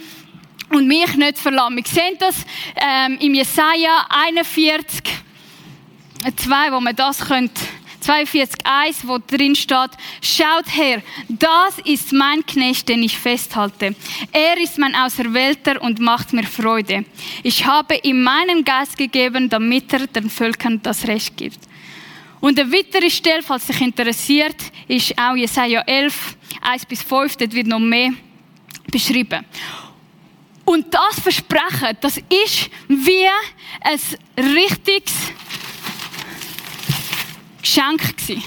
und 0.70 0.86
mich 0.86 1.14
nicht 1.14 1.38
verlassen. 1.38 1.76
Wir 1.76 1.84
sehen 1.86 2.16
das 2.18 2.36
ähm, 2.76 3.18
im 3.20 3.34
Jesaja 3.34 4.06
41, 4.08 5.02
2, 6.36 6.72
wo 6.72 6.80
man 6.80 6.96
das 6.96 7.20
könnte 7.20 7.60
42,1, 8.04 9.06
wo 9.06 9.18
drin 9.18 9.54
steht, 9.54 9.90
schaut 10.22 10.74
her, 10.74 11.02
das 11.28 11.78
ist 11.84 12.12
mein 12.12 12.44
Knecht, 12.46 12.88
den 12.88 13.02
ich 13.02 13.18
festhalte. 13.18 13.94
Er 14.32 14.58
ist 14.60 14.78
mein 14.78 14.94
Auserwählter 14.94 15.82
und 15.82 15.98
macht 15.98 16.32
mir 16.32 16.44
Freude. 16.44 17.04
Ich 17.42 17.66
habe 17.66 17.96
ihm 18.02 18.22
meinen 18.22 18.64
Geist 18.64 18.96
gegeben, 18.96 19.48
damit 19.48 19.92
er 19.92 20.06
den 20.06 20.30
Völkern 20.30 20.80
das 20.82 21.06
Recht 21.06 21.36
gibt. 21.36 21.58
Und 22.40 22.58
eine 22.58 22.72
weitere 22.72 23.10
Stelle, 23.10 23.42
falls 23.42 23.66
sich 23.66 23.80
interessiert, 23.80 24.56
ist 24.86 25.18
auch 25.18 25.34
Jesaja 25.34 25.80
11, 25.82 26.36
1 26.62 26.86
bis 26.86 27.02
5, 27.02 27.36
dort 27.36 27.52
wird 27.52 27.66
noch 27.66 27.80
mehr 27.80 28.12
beschrieben. 28.90 29.44
Und 30.64 30.94
das 30.94 31.20
Versprechen, 31.20 31.96
das 32.00 32.18
ist 32.18 32.70
wie 32.88 33.26
ein 33.80 33.98
richtiges 34.54 35.14
Geschenk 37.60 38.16
gewesen. 38.16 38.42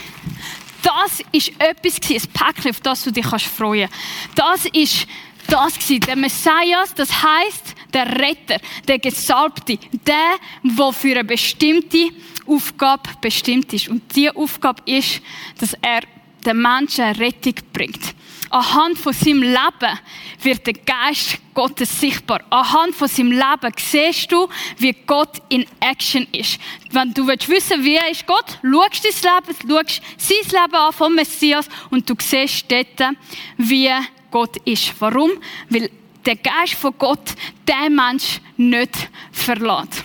Das 0.81 1.21
ist 1.31 1.51
etwas 1.59 1.99
gewesen, 1.99 2.27
ein 2.27 2.33
Päckchen, 2.33 2.71
auf 2.71 2.79
das 2.79 3.03
du 3.03 3.11
dich 3.11 3.25
kannst 3.25 3.45
freuen. 3.45 3.89
Das 4.35 4.65
ist 4.65 5.05
das 5.47 5.75
gewesen, 5.75 5.99
der 6.01 6.15
Messias, 6.15 6.93
das 6.95 7.11
heißt 7.11 7.75
der 7.93 8.19
Retter, 8.19 8.57
der 8.87 8.99
Gesalbte, 8.99 9.77
der, 10.05 10.37
der 10.63 10.93
für 10.93 11.11
eine 11.11 11.23
bestimmte 11.23 12.09
Aufgabe 12.47 13.09
bestimmt 13.19 13.71
ist. 13.73 13.89
Und 13.89 14.03
diese 14.15 14.35
Aufgabe 14.35 14.81
ist, 14.85 15.21
dass 15.59 15.73
er 15.81 16.01
den 16.45 16.61
Menschen 16.61 17.05
Rettung 17.15 17.55
bringt. 17.73 18.15
Anhand 18.51 18.97
von 18.97 19.13
seinem 19.13 19.43
Leben 19.43 19.99
wird 20.41 20.67
der 20.67 20.73
Geist 20.73 21.39
Gottes 21.53 21.99
sichtbar. 21.99 22.41
Anhand 22.49 22.95
von 22.95 23.07
seinem 23.07 23.31
Leben 23.31 23.73
siehst 23.77 24.31
du, 24.31 24.47
wie 24.77 24.93
Gott 25.05 25.41
in 25.49 25.65
Action 25.79 26.27
ist. 26.31 26.59
Wenn 26.91 27.13
du 27.13 27.25
willst 27.27 27.47
wissen, 27.49 27.83
wie 27.83 27.99
ist 28.11 28.27
Gott, 28.27 28.59
schaust 28.61 29.05
dein 29.05 29.35
Leben, 29.35 29.69
schaust 29.69 30.01
sein 30.17 30.61
Leben 30.61 30.75
an 30.75 30.93
vom 30.93 31.15
Messias 31.15 31.67
und 31.89 32.09
du 32.09 32.15
siehst 32.19 32.71
dort, 32.71 33.15
wie 33.57 33.89
Gott 34.29 34.57
ist. 34.65 34.93
Warum? 34.99 35.31
Weil 35.69 35.89
der 36.25 36.35
Geist 36.35 36.73
von 36.75 36.93
Gott 36.97 37.35
den 37.67 37.95
Mensch 37.95 38.39
nicht 38.57 39.09
verlässt. 39.31 40.03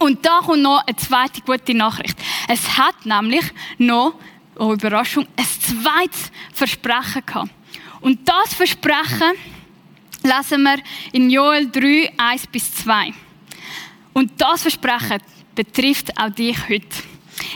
Und 0.00 0.24
da 0.26 0.40
kommt 0.40 0.62
noch 0.62 0.82
eine 0.86 0.96
zweite 0.96 1.40
gute 1.40 1.74
Nachricht. 1.74 2.18
Es 2.48 2.76
hat 2.76 3.06
nämlich 3.06 3.44
noch 3.78 4.14
oh 4.58 4.72
Überraschung, 4.72 5.26
ein 5.36 5.44
zweites 5.44 6.30
Versprechen 6.52 7.24
gehabt. 7.26 7.50
Und 8.00 8.28
das 8.28 8.54
Versprechen 8.54 9.32
lesen 10.22 10.62
wir 10.62 10.78
in 11.12 11.30
Joel 11.30 11.70
3, 11.70 12.12
1 12.16 12.46
bis 12.48 12.74
2. 12.74 13.12
Und 14.12 14.32
das 14.40 14.62
Versprechen 14.62 15.20
betrifft 15.54 16.16
auch 16.18 16.30
dich 16.30 16.56
heute. 16.68 16.86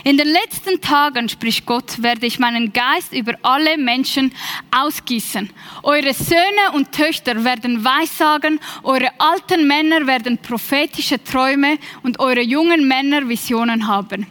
In 0.03 0.17
den 0.17 0.27
letzten 0.27 0.81
Tagen, 0.81 1.29
spricht 1.29 1.65
Gott, 1.65 2.01
werde 2.01 2.25
ich 2.25 2.39
meinen 2.39 2.71
Geist 2.73 3.13
über 3.13 3.33
alle 3.41 3.77
Menschen 3.77 4.33
ausgießen. 4.71 5.49
Eure 5.83 6.13
Söhne 6.13 6.71
und 6.73 6.91
Töchter 6.91 7.43
werden 7.43 7.83
Weissagen, 7.83 8.59
eure 8.83 9.11
alten 9.17 9.67
Männer 9.67 10.05
werden 10.07 10.37
prophetische 10.37 11.23
Träume 11.23 11.77
und 12.03 12.19
eure 12.19 12.41
jungen 12.41 12.87
Männer 12.87 13.27
Visionen 13.27 13.87
haben. 13.87 14.27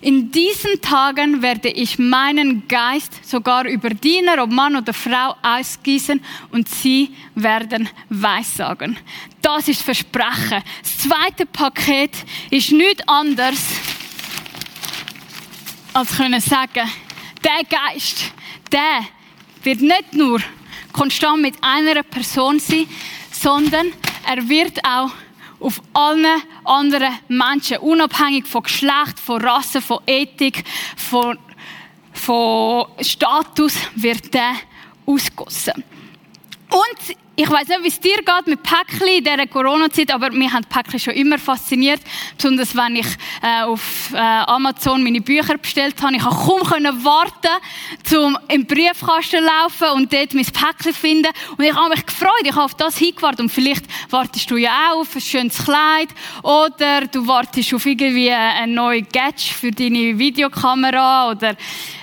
In 0.00 0.30
diesen 0.30 0.80
Tagen 0.80 1.42
werde 1.42 1.68
ich 1.68 1.98
meinen 1.98 2.66
Geist 2.68 3.28
sogar 3.28 3.66
über 3.66 3.90
Diener, 3.90 4.42
ob 4.42 4.50
Mann 4.50 4.76
oder 4.76 4.92
Frau, 4.92 5.36
ausgießen 5.42 6.20
und 6.50 6.68
sie 6.68 7.14
werden 7.34 7.88
Weissagen. 8.08 8.98
Das 9.40 9.68
ist 9.68 9.82
Versprechen. 9.82 10.62
Das 10.82 10.98
zweite 10.98 11.46
Paket 11.46 12.12
ist 12.50 12.72
nichts 12.72 13.06
anderes, 13.06 13.60
als 15.92 16.16
können 16.16 16.40
sagen, 16.40 16.88
der 17.44 17.64
Geist, 17.68 18.32
der 18.70 19.06
wird 19.62 19.80
nicht 19.80 20.14
nur 20.14 20.40
konstant 20.92 21.42
mit 21.42 21.54
einer 21.60 22.02
Person 22.02 22.58
sein, 22.58 22.86
sondern 23.30 23.92
er 24.26 24.48
wird 24.48 24.78
auch 24.84 25.10
auf 25.62 25.80
allen 25.92 26.42
anderen 26.64 27.18
Menschen, 27.28 27.78
unabhängig 27.78 28.46
von 28.46 28.64
Geschlecht, 28.64 29.18
von 29.24 29.40
Rasse, 29.40 29.80
von 29.80 30.00
Ethik, 30.06 30.64
von, 30.96 31.38
von 32.12 32.86
Status, 33.00 33.74
wird 33.94 34.34
der 34.34 34.54
ausgossen. 35.06 35.84
Und 36.70 37.16
ich 37.34 37.48
weiß 37.48 37.66
nicht, 37.68 37.82
wie 37.82 37.88
es 37.88 37.98
dir 37.98 38.18
geht 38.18 38.46
mit 38.46 38.62
Päckchen 38.62 39.08
in 39.08 39.24
dieser 39.24 39.46
Corona-Zeit, 39.46 40.12
aber 40.12 40.30
mich 40.30 40.52
haben 40.52 40.64
Päckchen 40.64 41.00
schon 41.00 41.14
immer 41.14 41.38
fasziniert. 41.38 42.00
Besonders 42.36 42.76
wenn 42.76 42.96
ich 42.96 43.06
äh, 43.40 43.62
auf 43.62 44.10
äh, 44.12 44.18
Amazon 44.18 45.02
meine 45.02 45.22
Bücher 45.22 45.56
bestellt 45.56 45.94
habe. 46.02 46.16
Ich 46.16 46.22
konnte 46.22 46.68
kaum 46.68 47.04
warten, 47.04 47.48
zum 48.04 48.36
im 48.48 48.66
Briefkasten 48.66 49.44
laufen 49.44 49.88
und 49.94 50.12
dort 50.12 50.34
mein 50.34 50.44
Päckchen 50.44 50.92
finden. 50.92 51.30
Und 51.56 51.64
ich 51.64 51.74
habe 51.74 51.90
mich 51.90 52.04
gefreut, 52.04 52.42
ich 52.44 52.52
habe 52.52 52.64
auf 52.64 52.74
das 52.74 52.98
hingewartet. 52.98 53.40
Und 53.40 53.50
vielleicht 53.50 53.86
wartest 54.10 54.50
du 54.50 54.58
ja 54.58 54.90
auch 54.90 55.00
auf 55.00 55.14
ein 55.14 55.22
schönes 55.22 55.64
Kleid 55.64 56.08
oder 56.42 57.06
du 57.06 57.26
wartest 57.26 57.72
auf 57.72 57.86
irgendwie 57.86 58.30
ein 58.30 58.74
neues 58.74 59.06
Gadget 59.10 59.40
für 59.40 59.70
deine 59.70 60.18
Videokamera 60.18 61.30
oder 61.30 61.56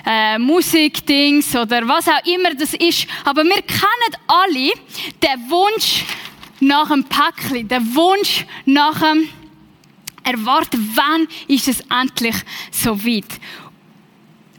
äh, 0.04 0.38
Musikdings 0.38 1.54
oder 1.54 1.86
was 1.86 2.08
auch 2.08 2.26
immer 2.26 2.52
das 2.54 2.74
ist. 2.74 3.06
Aber 3.24 3.44
wir 3.44 3.62
kennen 3.62 4.16
alle 4.26 4.72
der 5.22 5.36
Wunsch 5.48 6.04
nach 6.60 6.88
dem 6.88 7.04
Päckchen, 7.04 7.68
der 7.68 7.80
Wunsch 7.94 8.44
nach 8.64 9.00
dem 9.00 9.28
Erwarten, 10.22 10.90
wann 10.94 11.26
ist 11.48 11.68
es 11.68 11.80
endlich 11.90 12.36
so 12.70 13.04
weit. 13.04 13.40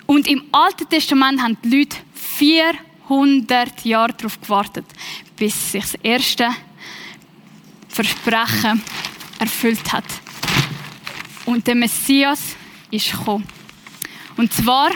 Und 0.05 0.27
im 0.27 0.43
Alten 0.51 0.89
Testament 0.89 1.41
haben 1.41 1.57
die 1.63 1.77
Leute 1.77 1.97
400 2.15 3.85
Jahre 3.85 4.13
darauf 4.13 4.41
gewartet, 4.41 4.85
bis 5.37 5.71
sich 5.71 5.83
das 5.83 5.95
erste 5.95 6.49
Versprechen 7.87 8.81
erfüllt 9.39 9.93
hat. 9.93 10.05
Und 11.45 11.65
der 11.67 11.75
Messias 11.75 12.55
ist 12.89 13.11
gekommen. 13.11 13.47
Und 14.37 14.51
zwar 14.51 14.91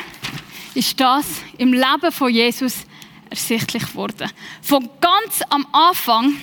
ist 0.74 1.00
das 1.00 1.26
im 1.58 1.72
Leben 1.74 2.12
von 2.12 2.32
Jesus 2.32 2.85
ersichtlich 3.30 3.86
geworden. 3.86 4.30
Von 4.62 4.90
ganz 5.02 5.42
am 5.50 5.66
Anfang 5.72 6.34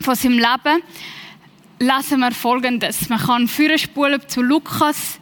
von 0.00 0.14
seinem 0.14 0.38
Leben 0.38 0.82
lesen 1.78 2.20
wir 2.20 2.32
Folgendes. 2.32 3.08
Man 3.08 3.18
kann 3.18 3.48
spulen 3.48 4.20
zu 4.28 4.42
Lukas 4.42 5.18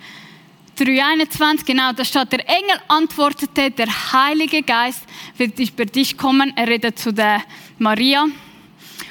3,21, 0.78 1.66
genau, 1.66 1.92
da 1.92 2.04
steht, 2.04 2.32
der 2.32 2.48
Engel 2.48 2.80
antwortete, 2.88 3.70
der 3.70 3.88
Heilige 4.12 4.62
Geist 4.62 5.02
wird 5.36 5.58
über 5.58 5.84
dich 5.84 6.16
kommen. 6.16 6.54
Er 6.56 6.68
redet 6.68 6.98
zu 6.98 7.12
der 7.12 7.42
Maria. 7.78 8.26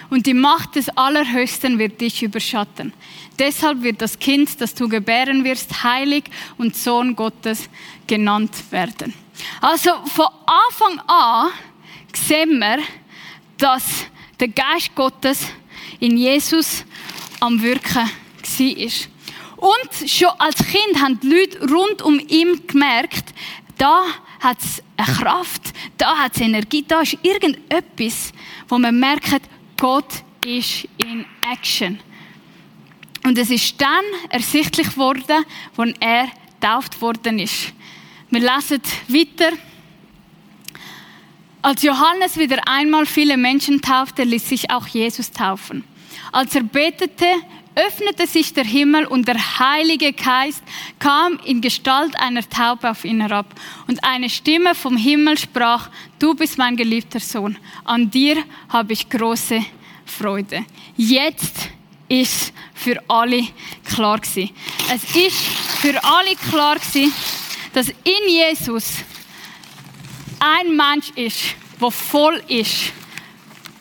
Und 0.09 0.25
die 0.25 0.33
Macht 0.33 0.75
des 0.75 0.89
Allerhöchsten 0.89 1.77
wird 1.77 2.01
dich 2.01 2.23
überschatten. 2.23 2.93
Deshalb 3.37 3.83
wird 3.83 4.01
das 4.01 4.17
Kind, 4.17 4.59
das 4.59 4.73
du 4.73 4.89
gebären 4.89 5.43
wirst, 5.43 5.83
heilig 5.83 6.25
und 6.57 6.75
Sohn 6.75 7.15
Gottes 7.15 7.69
genannt 8.07 8.51
werden. 8.71 9.13
Also 9.61 9.91
von 10.05 10.27
Anfang 10.45 10.99
an 11.07 11.49
sehen 12.13 12.59
wir, 12.59 12.79
dass 13.57 14.05
der 14.39 14.49
Geist 14.49 14.95
Gottes 14.95 15.45
in 15.99 16.17
Jesus 16.17 16.83
am 17.39 17.61
Wirken 17.61 17.95
war. 17.95 18.09
Und 19.57 20.09
schon 20.09 20.29
als 20.39 20.57
Kind 20.57 21.01
haben 21.01 21.19
die 21.19 21.27
Leute 21.27 21.69
rund 21.69 22.01
um 22.01 22.19
ihn 22.19 22.65
gemerkt, 22.65 23.33
da 23.77 24.03
hat 24.39 24.57
es 24.59 24.81
eine 24.95 25.17
Kraft, 25.17 25.73
da 25.97 26.17
hat 26.17 26.35
es 26.35 26.41
Energie, 26.41 26.83
da 26.87 27.01
ist 27.01 27.17
irgendetwas, 27.21 28.31
wo 28.69 28.77
man 28.77 28.97
merkt, 28.97 29.41
Gott 29.79 30.23
ist 30.45 30.87
in 30.97 31.25
Action. 31.51 31.99
Und 33.23 33.37
es 33.37 33.49
ist 33.49 33.79
dann 33.79 34.05
ersichtlich 34.29 34.89
geworden, 34.89 35.45
als 35.77 35.93
er 35.99 36.27
getauft 36.59 37.01
worden 37.01 37.39
ist. 37.39 37.73
Wir 38.29 38.41
lesen 38.41 38.81
weiter. 39.07 39.51
Als 41.61 41.81
Johannes 41.81 42.37
wieder 42.37 42.67
einmal 42.67 43.05
viele 43.05 43.37
Menschen 43.37 43.81
taufte, 43.81 44.23
ließ 44.23 44.49
sich 44.49 44.69
auch 44.69 44.87
Jesus 44.87 45.31
taufen. 45.31 45.83
Als 46.31 46.55
er 46.55 46.63
betete, 46.63 47.25
öffnete 47.75 48.27
sich 48.27 48.53
der 48.53 48.65
Himmel 48.65 49.05
und 49.05 49.27
der 49.27 49.59
Heilige 49.59 50.13
Geist 50.13 50.63
kam 50.99 51.39
in 51.45 51.61
Gestalt 51.61 52.19
einer 52.19 52.47
Taube 52.47 52.89
auf 52.89 53.05
ihn 53.05 53.21
herab. 53.21 53.47
Und 53.87 54.03
eine 54.03 54.29
Stimme 54.29 54.75
vom 54.75 54.97
Himmel 54.97 55.37
sprach, 55.37 55.89
du 56.19 56.35
bist 56.35 56.57
mein 56.57 56.75
geliebter 56.75 57.19
Sohn, 57.19 57.57
an 57.85 58.09
dir 58.11 58.43
habe 58.69 58.93
ich 58.93 59.09
große 59.09 59.65
Freude. 60.05 60.65
Jetzt 60.95 61.69
ist 62.07 62.53
für 62.73 63.01
alle 63.07 63.47
klar 63.85 64.19
gewesen. 64.19 64.51
Es 64.93 65.03
ist 65.15 65.37
für 65.81 66.03
alle 66.03 66.35
klar 66.35 66.75
gewesen, 66.75 67.13
dass 67.73 67.89
in 67.89 68.27
Jesus 68.27 68.95
ein 70.39 70.75
Mensch 70.75 71.09
ist, 71.15 71.55
der 71.79 71.91
voll 71.91 72.41
ist 72.47 72.91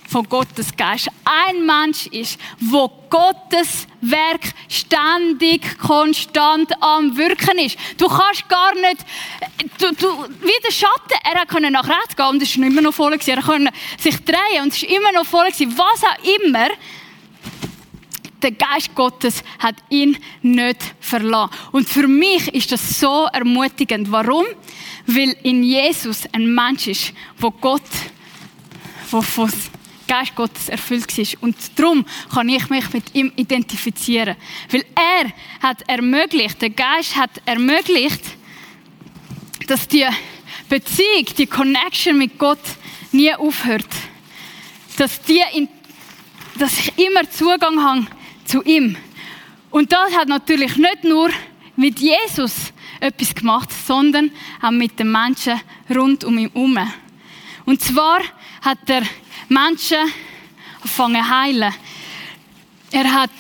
von 0.09 0.27
Gottes 0.29 0.75
Geist. 0.75 1.09
Ein 1.25 1.67
Mensch 1.67 2.07
ist, 2.07 2.41
wo 2.59 2.91
Gottes 3.11 3.87
Werk 4.01 4.55
ständig, 4.69 5.79
konstant 5.79 6.73
am 6.81 7.17
Wirken 7.17 7.59
ist. 7.59 7.77
Du 7.99 8.09
kannst 8.09 8.49
gar 8.49 8.75
nicht, 8.75 9.05
du, 9.79 9.93
du, 9.93 10.25
wie 10.41 10.63
der 10.65 10.73
Schatten, 10.73 11.19
er 11.23 11.47
konnte 11.47 11.71
nach 11.71 11.87
rechts 11.87 12.17
gehen 12.17 12.27
und 12.27 12.43
es 12.43 12.59
war 12.59 12.67
immer 12.67 12.81
noch 12.81 12.95
voll. 12.95 13.13
Gewesen. 13.13 13.31
Er 13.31 13.43
konnte 13.43 13.71
sich 13.99 14.17
drehen 14.25 14.63
und 14.63 14.73
es 14.73 14.83
war 14.83 14.91
immer 14.91 15.13
noch 15.13 15.27
voll. 15.27 15.51
Gewesen. 15.51 15.77
Was 15.77 16.03
auch 16.05 16.43
immer, 16.43 16.69
der 18.43 18.53
Geist 18.53 18.95
Gottes 18.95 19.43
hat 19.59 19.77
ihn 19.91 20.17
nicht 20.41 20.79
verlassen. 21.01 21.51
Und 21.73 21.89
für 21.89 22.09
mich 22.09 22.49
ist 22.55 22.73
das 22.73 22.99
so 22.99 23.27
ermutigend. 23.33 24.11
Warum? 24.11 24.47
Weil 25.07 25.37
in 25.43 25.63
Jesus 25.63 26.23
ein 26.33 26.55
Mensch 26.55 26.87
ist, 26.87 27.13
wo 27.39 27.51
Gott, 27.51 27.83
wo 29.11 29.21
von 29.21 29.51
Geist 30.09 30.35
Gottes 30.35 30.69
erfüllt 30.69 31.17
war. 31.17 31.43
Und 31.43 31.57
darum 31.77 32.05
kann 32.35 32.49
ich 32.49 32.69
mich 32.69 32.93
mit 32.93 33.15
ihm 33.15 33.33
identifizieren. 33.37 34.37
Weil 34.71 34.85
er 34.97 35.33
hat 35.63 35.89
ermöglicht, 35.89 36.61
der 36.61 36.71
Geist 36.71 37.15
hat 37.15 37.31
ermöglicht, 37.45 38.23
dass 39.69 39.87
die 39.87 40.07
Beziehung, 40.69 41.27
die 41.37 41.47
Connection 41.47 42.19
mit 42.19 42.39
Gott 42.39 42.59
nie 43.13 43.33
aufhört. 43.33 43.87
Dass, 44.97 45.23
die 45.23 45.43
in, 45.55 45.69
dass 46.59 46.79
ich 46.79 46.99
immer 46.99 47.31
Zugang 47.31 47.81
habe 47.83 48.07
zu 48.45 48.63
ihm. 48.65 48.97
Und 49.71 49.93
das 49.93 50.17
hat 50.17 50.29
natürlich 50.29 50.77
nicht 50.77 51.05
nur 51.05 51.31
mit 51.77 52.01
Jesus 52.01 52.73
etwas 52.99 53.35
gemacht, 53.35 53.69
sondern 53.87 54.31
auch 54.61 54.71
mit 54.71 54.99
den 54.99 55.13
Menschen 55.13 55.61
rund 55.89 56.25
um 56.25 56.39
ihn 56.39 56.51
herum. 56.53 56.79
Und 57.65 57.83
zwar 57.83 58.21
hat 58.63 58.79
er 58.89 59.03
Menschen 59.49 60.13
angefangen 60.77 61.29
heilen. 61.29 61.75
Er 62.91 63.13
hat 63.13 63.31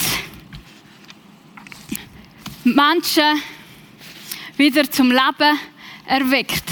Menschen 2.64 3.42
wieder 4.56 4.90
zum 4.90 5.10
Leben 5.10 5.58
erweckt. 6.06 6.64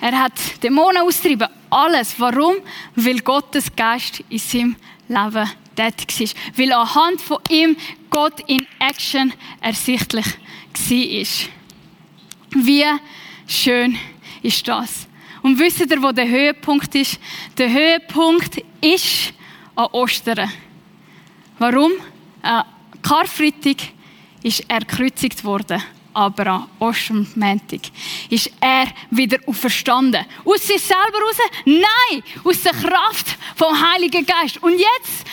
Er 0.00 0.18
hat 0.18 0.32
Dämonen 0.62 1.02
austrieben. 1.02 1.48
Alles. 1.70 2.14
Warum? 2.18 2.56
Weil 2.96 3.20
Gottes 3.20 3.74
Geist 3.74 4.24
in 4.28 4.38
seinem 4.38 4.76
Leben 5.08 5.50
tätig 5.76 6.20
ist. 6.20 6.36
Weil 6.56 6.72
anhand 6.72 7.20
von 7.20 7.38
ihm 7.48 7.76
Gott 8.10 8.40
in 8.48 8.66
Action 8.80 9.32
ersichtlich 9.60 10.26
war. 10.26 12.64
Wie 12.64 12.84
schön 13.46 13.98
ist 14.42 14.66
das? 14.66 15.01
Und 15.42 15.58
wisst 15.58 15.80
ihr, 15.80 16.02
wo 16.02 16.12
der 16.12 16.28
Höhepunkt 16.28 16.94
ist? 16.94 17.18
Der 17.58 17.70
Höhepunkt 17.70 18.62
ist 18.80 19.32
an 19.74 19.86
Ostern. 19.92 20.50
Warum? 21.58 21.92
Äh, 22.42 22.62
Karfreitag 23.02 23.76
ist 24.42 24.64
er 24.68 24.80
gekreuzigt 24.80 25.44
worden. 25.44 25.82
Aber 26.14 26.46
an 26.46 26.68
Ostermäntig 26.78 27.90
ist 28.28 28.50
er 28.60 28.86
wieder 29.10 29.38
auferstanden. 29.46 30.24
Aus 30.44 30.66
sich 30.66 30.80
selber 30.80 31.18
raus? 31.18 31.38
Nein! 31.64 32.22
Aus 32.44 32.62
der 32.62 32.72
Kraft 32.72 33.38
vom 33.56 33.74
Heiligen 33.92 34.26
Geist. 34.26 34.62
Und 34.62 34.72
jetzt 34.72 35.24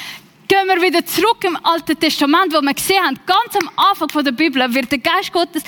gehen 0.48 0.65
wir 0.67 0.82
wieder 0.82 1.06
zurück 1.06 1.43
im 1.43 1.58
Alten 1.63 2.00
Testament, 2.00 2.54
wo 2.54 2.62
wir 2.62 2.74
gesehen 2.74 3.04
haben, 3.04 3.19
ganz 3.26 3.56
am 3.62 3.69
Anfang 3.76 4.24
der 4.24 4.32
Bibel 4.32 4.74
wird 4.74 4.91
der 4.91 5.00
Geist 5.00 5.32
Gottes 5.32 5.63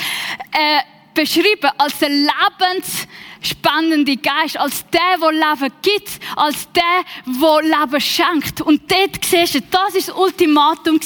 äh, 0.51 0.79
beschrieben 1.13 1.69
als 1.77 1.99
der 1.99 2.09
lebensspannende 2.09 4.17
Geist, 4.17 4.57
als 4.57 4.83
der, 4.89 5.19
der 5.19 5.31
Leben 5.31 5.71
gibt, 5.81 6.19
als 6.35 6.67
der, 6.71 7.03
der 7.25 7.61
Leben 7.61 8.01
schenkt. 8.01 8.61
Und 8.61 8.91
dort 8.91 9.23
siehst 9.23 9.55
du, 9.55 9.61
das 9.61 9.95
ist 9.95 10.09
das 10.09 10.15
Ultimatum 10.15 10.99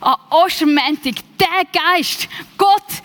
an 0.00 0.16
Ostermäntig. 0.30 1.16
Der 1.38 1.64
Geist, 1.72 2.28
Gott, 2.56 3.02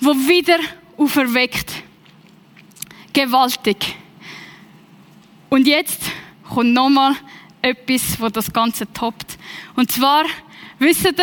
der 0.00 0.14
wieder 0.28 0.58
auferweckt. 0.96 1.72
Gewaltig. 3.12 3.96
Und 5.48 5.66
jetzt 5.66 6.00
kommt 6.48 6.72
nochmal 6.72 7.16
etwas, 7.62 8.20
wo 8.20 8.28
das 8.28 8.52
Ganze 8.52 8.90
toppt. 8.92 9.38
Und 9.74 9.90
zwar, 9.90 10.24
wisst 10.78 11.04
ihr, 11.04 11.14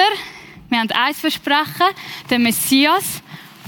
wir 0.70 0.80
haben 0.80 0.92
eins 0.92 1.20
versprechen, 1.20 1.88
der 2.30 2.40
Messias, 2.40 3.22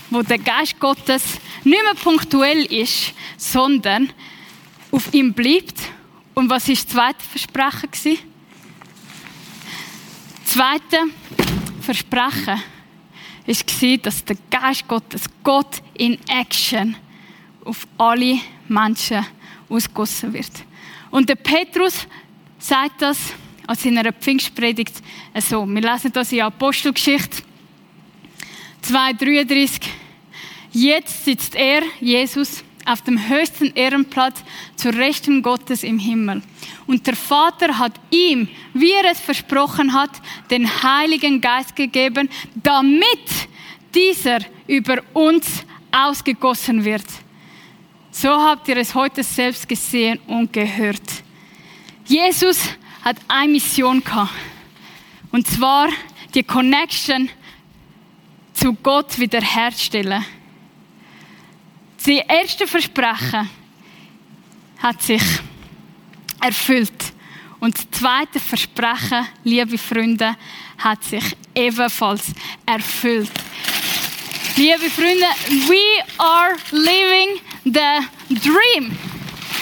wo 0.09 0.21
der 0.21 0.39
Geist 0.39 0.79
Gottes 0.79 1.23
nicht 1.63 1.83
mehr 1.83 1.93
punktuell 2.01 2.65
ist, 2.65 3.13
sondern 3.37 4.11
auf 4.91 5.13
ihm 5.13 5.33
bleibt. 5.33 5.79
Und 6.33 6.49
was 6.49 6.67
ist 6.69 6.85
das 6.87 6.93
zweite 6.93 7.23
Versprechen? 7.23 8.17
Das 10.43 10.53
zweite 10.53 10.97
Versprechen 11.81 12.61
war, 13.45 13.97
dass 13.97 14.25
der 14.25 14.37
Geist 14.49 14.87
Gottes, 14.87 15.23
Gott 15.43 15.81
in 15.95 16.17
Action, 16.27 16.95
auf 17.65 17.87
alle 17.97 18.39
Menschen 18.67 19.25
ausgossen 19.69 20.33
wird. 20.33 20.51
Und 21.11 21.29
der 21.29 21.35
Petrus 21.35 22.07
sagt 22.57 23.01
das 23.01 23.33
als 23.67 23.85
in 23.85 23.97
einer 23.97 24.13
Pfingstpredigt 24.13 25.01
so. 25.39 25.65
Wir 25.67 25.81
lesen 25.81 26.11
das 26.11 26.31
in 26.31 26.41
Apostelgeschichte 26.41 27.43
2,33. 28.83 29.81
Jetzt 30.79 31.25
sitzt 31.25 31.55
er, 31.55 31.81
Jesus, 31.99 32.63
auf 32.85 33.01
dem 33.01 33.27
höchsten 33.27 33.73
Ehrenplatz 33.75 34.41
zur 34.77 34.93
Rechten 34.93 35.41
Gottes 35.41 35.83
im 35.83 35.99
Himmel. 35.99 36.41
Und 36.87 37.05
der 37.05 37.17
Vater 37.17 37.77
hat 37.77 37.99
ihm, 38.11 38.47
wie 38.73 38.93
er 38.93 39.11
es 39.11 39.19
versprochen 39.19 39.93
hat, 39.93 40.11
den 40.49 40.65
Heiligen 40.81 41.41
Geist 41.41 41.75
gegeben, 41.75 42.29
damit 42.55 43.49
dieser 43.93 44.39
über 44.67 45.03
uns 45.11 45.65
ausgegossen 45.91 46.85
wird. 46.85 47.05
So 48.09 48.29
habt 48.29 48.69
ihr 48.69 48.77
es 48.77 48.95
heute 48.95 49.21
selbst 49.21 49.67
gesehen 49.67 50.17
und 50.27 50.53
gehört. 50.53 51.03
Jesus 52.05 52.57
hat 53.03 53.17
eine 53.27 53.51
Mission 53.51 54.01
gehabt. 54.01 54.31
Und 55.29 55.45
zwar 55.45 55.89
die 56.33 56.43
Connection 56.43 57.29
zu 58.53 58.73
Gott 58.75 59.19
wiederherstellen. 59.19 60.23
Das 61.99 62.07
erste 62.07 62.65
Versprechen 62.65 63.49
hat 64.81 65.01
sich 65.01 65.21
erfüllt. 66.41 67.13
Und 67.59 67.77
das 67.77 67.91
zweite 67.91 68.39
Versprechen, 68.39 69.27
liebe 69.43 69.77
Freunde, 69.77 70.33
hat 70.77 71.03
sich 71.03 71.35
ebenfalls 71.53 72.31
erfüllt. 72.65 73.31
Liebe 74.55 74.89
Freunde, 74.89 75.25
we 75.67 76.03
are 76.17 76.55
living 76.71 77.41
the 77.65 78.39
dream. 78.39 78.97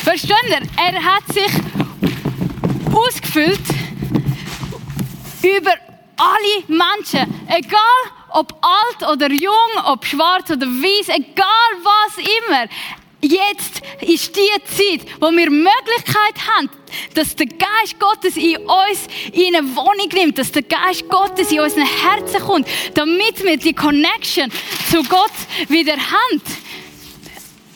Versteht 0.04 0.36
ihr? 0.48 0.62
Er 0.78 1.04
hat 1.04 1.28
sich 1.34 1.52
ausgefüllt 2.94 3.60
über 5.42 5.74
alle 6.18 6.64
Menschen, 6.68 7.34
egal 7.48 8.17
ob 8.30 8.54
alt 8.62 9.12
oder 9.12 9.32
jung, 9.32 9.54
ob 9.86 10.06
schwarz 10.06 10.50
oder 10.50 10.68
weiß, 10.68 11.10
egal 11.10 11.72
was 11.84 12.18
immer. 12.18 12.68
Jetzt 13.20 13.82
ist 14.02 14.36
die 14.36 14.42
Zeit, 14.66 15.10
wo 15.20 15.32
wir 15.32 15.50
Möglichkeit 15.50 16.36
haben, 16.56 16.70
dass 17.16 17.36
der 17.36 17.48
Geist 17.48 18.00
Gottes 18.00 18.38
in 18.38 18.58
uns 18.58 19.08
in 19.34 19.56
eine 19.56 19.76
Wohnung 19.76 20.10
nimmt, 20.14 20.38
dass 20.38 20.52
der 20.52 20.62
Geist 20.62 21.10
Gottes 21.10 21.52
in 21.52 21.60
unseren 21.60 21.88
Herzen 21.88 22.40
kommt, 22.40 22.68
damit 22.94 23.44
wir 23.44 23.58
die 23.58 23.74
Connection 23.74 24.52
zu 24.92 25.02
Gott 25.04 25.32
wieder 25.68 25.98
haben. 25.98 26.42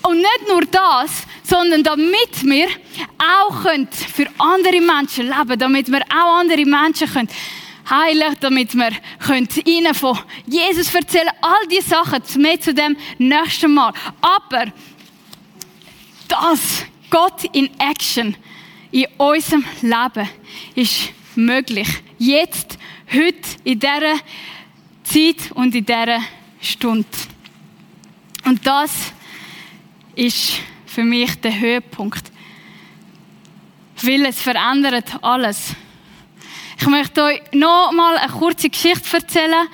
Und 0.03 0.17
nicht 0.17 0.47
nur 0.47 0.61
das, 0.61 1.11
sondern 1.43 1.83
damit 1.83 2.43
wir 2.43 2.67
auch 3.17 3.61
für 4.13 4.27
andere 4.37 4.79
Menschen 4.79 5.25
leben 5.25 5.47
können, 5.47 5.59
damit 5.59 5.91
wir 5.91 6.01
auch 6.01 6.39
andere 6.39 6.65
Menschen 6.65 7.11
können 7.11 7.29
heilen, 7.91 8.35
damit 8.39 8.73
wir 8.73 8.91
ihnen 9.65 9.93
von 9.93 10.17
Jesus 10.47 10.93
erzählen 10.95 11.29
All 11.41 11.67
diese 11.69 11.89
Sachen, 11.89 12.23
mehr 12.41 12.59
zu 12.59 12.73
dem 12.73 12.97
nächsten 13.17 13.73
Mal. 13.73 13.93
Aber 14.21 14.71
das, 16.27 16.85
Gott 17.09 17.43
in 17.51 17.69
Action 17.79 18.35
in 18.91 19.05
unserem 19.17 19.65
Leben, 19.81 20.29
ist 20.75 21.09
möglich. 21.35 21.87
Jetzt, 22.17 22.77
Heute, 23.13 23.57
in 23.65 23.77
dieser 23.77 24.15
Zeit 25.03 25.51
und 25.53 25.75
in 25.75 25.85
dieser 25.85 26.21
Stunde. 26.61 27.05
Und 28.45 28.65
das 28.65 29.11
ist 30.15 30.53
für 30.85 31.03
mich 31.03 31.35
der 31.41 31.59
Höhepunkt. 31.59 32.31
Weil 34.01 34.25
es 34.27 34.41
verändert 34.41 35.21
alles. 35.21 35.75
Ich 36.81 36.87
möchte 36.87 37.21
euch 37.21 37.39
noch 37.53 37.91
mal 37.91 38.17
eine 38.17 38.31
kurze 38.31 38.67
Geschichte 38.67 39.15
erzählen, 39.15 39.67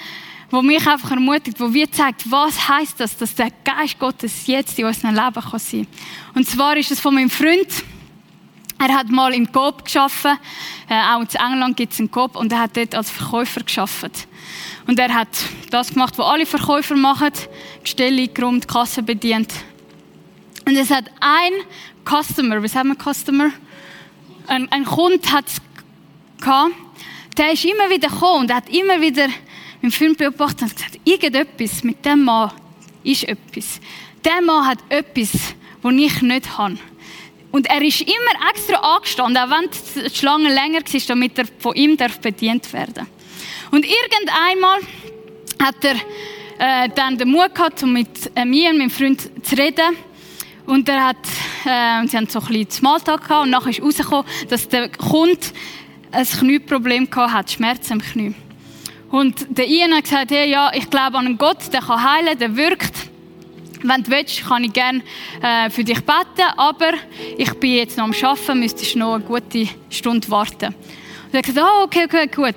wo 0.52 0.62
mich 0.62 0.86
einfach 0.86 1.12
ermutigt, 1.12 1.58
wo 1.58 1.74
wir 1.74 1.90
zeigt, 1.90 2.30
was 2.30 2.68
heißt 2.68 3.00
das, 3.00 3.16
dass 3.16 3.34
der 3.34 3.50
Geist 3.64 3.98
Gottes 3.98 4.46
jetzt 4.46 4.78
in 4.78 4.84
unserem 4.84 5.16
Leben 5.16 5.42
kann 5.42 5.58
sein. 5.58 5.88
Und 6.36 6.50
zwar 6.50 6.76
ist 6.76 6.92
es 6.92 7.00
von 7.00 7.16
meinem 7.16 7.30
Freund. 7.30 7.70
Er 8.78 8.94
hat 8.94 9.08
mal 9.08 9.34
im 9.34 9.50
Coop 9.50 9.86
geschafft, 9.86 10.26
äh, 10.26 11.02
auch 11.14 11.22
in 11.22 11.30
England 11.30 11.78
gibt 11.78 11.94
es 11.94 12.00
einen 12.00 12.12
Coop 12.12 12.36
und 12.36 12.52
er 12.52 12.60
hat 12.60 12.76
dort 12.76 12.94
als 12.94 13.10
Verkäufer 13.10 13.62
geschafft. 13.64 14.28
Und 14.86 15.00
er 15.00 15.14
hat 15.14 15.30
das 15.72 15.94
gemacht, 15.94 16.18
was 16.18 16.26
alle 16.26 16.46
Verkäufer 16.46 16.98
machen, 16.98 17.32
Gestelle 17.84 18.24
eingeräumt, 18.24 18.68
Kasse 18.68 19.02
bedient. 19.02 19.54
Und 20.66 20.76
es 20.76 20.92
hat 20.92 21.06
ein 21.22 21.54
Customer, 22.04 22.62
was 22.62 22.76
haben 22.76 22.90
wir 22.90 23.14
Customer? 23.14 23.52
Ein, 24.48 24.70
ein 24.74 24.84
Kunde 24.84 25.32
hat 25.32 25.48
es 25.48 25.62
gehabt, 26.42 26.74
der 27.38 27.54
ist 27.54 27.66
immer 27.66 27.90
wieder 27.90 28.10
gekommen 28.10 28.42
und 28.42 28.54
hat 28.54 28.70
immer 28.70 29.00
wieder 29.00 29.28
im 29.82 29.92
Film 29.92 30.16
beobachtet 30.16 30.64
und 30.64 30.76
gesagt, 30.76 31.00
irgendetwas 31.04 31.84
mit 31.84 32.04
dem 32.04 32.24
Mann 32.24 32.52
ist 33.04 33.24
etwas. 33.24 33.80
Der 34.26 34.42
Mann 34.42 34.68
hat 34.68 34.80
etwas, 34.90 35.30
was 35.82 35.94
ich 35.94 36.22
nicht 36.22 36.58
habe. 36.58 36.78
Und 37.52 37.68
er 37.68 37.82
ist 37.82 38.02
immer 38.02 38.50
extra 38.50 38.76
angestanden, 38.96 39.38
auch 39.38 39.50
wenn 39.50 39.70
die 40.04 40.16
Schlange 40.16 40.54
länger 40.54 40.80
war, 40.80 41.02
damit 41.08 41.38
er 41.38 41.46
von 41.60 41.76
ihm 41.76 41.96
bedient 42.22 42.72
werden 42.74 42.94
darf. 42.94 43.08
Und 43.72 43.86
irgendeinmal 43.86 44.80
hat 45.62 45.76
er 45.84 45.96
äh, 46.60 46.90
dann 46.94 47.18
den 47.18 47.30
Mut 47.30 47.54
gehabt, 47.54 47.82
um 47.84 47.94
mit 47.94 48.32
äh, 48.36 48.46
mir 48.46 48.70
und 48.72 48.80
meinem 48.80 48.90
Freund 48.90 49.30
zu 49.44 49.56
reden. 49.56 49.96
Und 50.66 50.90
er 50.90 51.06
hat, 51.06 51.26
äh, 51.66 52.08
sie 52.08 52.18
haben 52.18 52.28
so 52.28 52.40
ein 52.40 52.48
bisschen 52.48 52.72
Smalltalk 52.72 53.24
gehabt 53.24 53.46
und 53.46 53.52
nachher 53.52 53.70
ist 53.70 53.82
rausgekommen, 53.82 54.26
dass 54.50 54.68
der 54.68 54.90
Kunde 54.90 55.40
ein 56.12 56.26
Knieproblem 56.26 57.10
gehabt 57.10 57.34
hat, 57.34 57.52
Schmerzen 57.52 57.94
im 57.94 58.02
Knie. 58.02 58.36
Und 59.10 59.58
der 59.58 59.68
Ian 59.68 59.94
hat 59.94 60.04
gesagt, 60.04 60.32
hey, 60.32 60.50
ja, 60.50 60.72
ich 60.74 60.90
glaube 60.90 61.18
an 61.18 61.26
einen 61.26 61.38
Gott, 61.38 61.72
der 61.72 61.82
kann 61.82 62.04
heilen, 62.04 62.38
der 62.38 62.56
wirkt. 62.56 62.94
Wenn 63.84 64.04
du 64.04 64.12
willst, 64.12 64.44
kann 64.46 64.64
ich 64.64 64.74
gerne 64.74 65.02
äh, 65.42 65.70
für 65.70 65.84
dich 65.84 66.00
beten, 66.00 66.48
aber 66.58 66.94
ich 67.38 67.54
bin 67.54 67.76
jetzt 67.76 67.98
noch 67.98 68.06
am 68.06 68.14
Arbeiten, 68.14 68.60
müsstest 68.60 68.96
noch 68.96 69.16
eine 69.16 69.24
gute 69.24 69.68
Stunde 69.90 70.30
warten. 70.30 70.74
Und 70.74 71.34
er 71.34 71.38
hat 71.38 71.46
gesagt, 71.46 71.68
oh, 71.70 71.84
okay, 71.84 72.06
okay, 72.06 72.28
gut. 72.28 72.56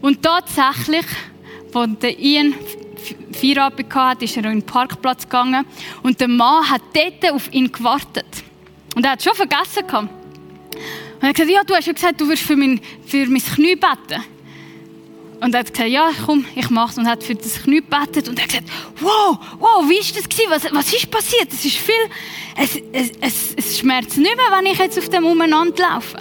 Und 0.00 0.22
tatsächlich, 0.22 1.06
als 1.72 1.98
der 2.00 2.18
Ian 2.18 2.54
Feierabend 3.32 3.94
hatte, 3.94 4.24
ist 4.24 4.36
er 4.36 4.44
in 4.44 4.60
den 4.60 4.62
Parkplatz 4.62 5.24
gegangen 5.24 5.64
und 6.02 6.20
der 6.20 6.28
Mann 6.28 6.68
hat 6.68 6.82
dort 6.92 7.32
auf 7.32 7.52
ihn 7.52 7.72
gewartet. 7.72 8.26
Und 8.94 9.04
er 9.04 9.12
hat 9.12 9.22
schon 9.22 9.34
vergessen 9.34 9.86
gehabt. 9.86 10.08
Und 11.18 11.24
er 11.24 11.28
hat 11.30 11.36
gesagt, 11.36 11.50
ja, 11.52 11.64
du 11.64 11.74
hast 11.74 11.86
ja 11.86 11.92
gesagt, 11.92 12.20
du 12.20 12.28
wirst 12.28 12.42
für 12.42 12.56
mein, 12.56 12.80
für 13.04 13.26
mein 13.26 13.42
Knie 13.42 13.74
beten. 13.74 14.22
Und 15.40 15.54
er 15.54 15.60
hat 15.60 15.72
gesagt, 15.72 15.90
ja, 15.90 16.10
komm, 16.24 16.44
ich 16.54 16.70
mach's. 16.70 16.96
Und 16.96 17.08
hat 17.08 17.24
für 17.24 17.34
das 17.34 17.62
Knie 17.62 17.80
gebetet. 17.80 18.28
Und 18.28 18.38
er 18.38 18.44
hat 18.44 18.50
gesagt, 18.50 18.68
wow, 19.00 19.38
wow, 19.58 19.88
wie 19.88 19.98
ist 19.98 20.16
das 20.16 20.28
gewesen? 20.28 20.50
Was, 20.50 20.72
was 20.72 20.92
ist 20.92 21.10
passiert? 21.10 21.52
Es 21.52 21.64
ist 21.64 21.76
viel, 21.76 21.94
es, 22.56 22.76
es, 22.92 23.12
es, 23.20 23.54
es 23.56 23.78
schmerzt 23.78 24.16
nicht 24.16 24.36
mehr, 24.36 24.56
wenn 24.56 24.66
ich 24.66 24.78
jetzt 24.78 24.98
auf 24.98 25.08
dem 25.08 25.24
Umeinander 25.24 25.82
laufe. 25.82 26.18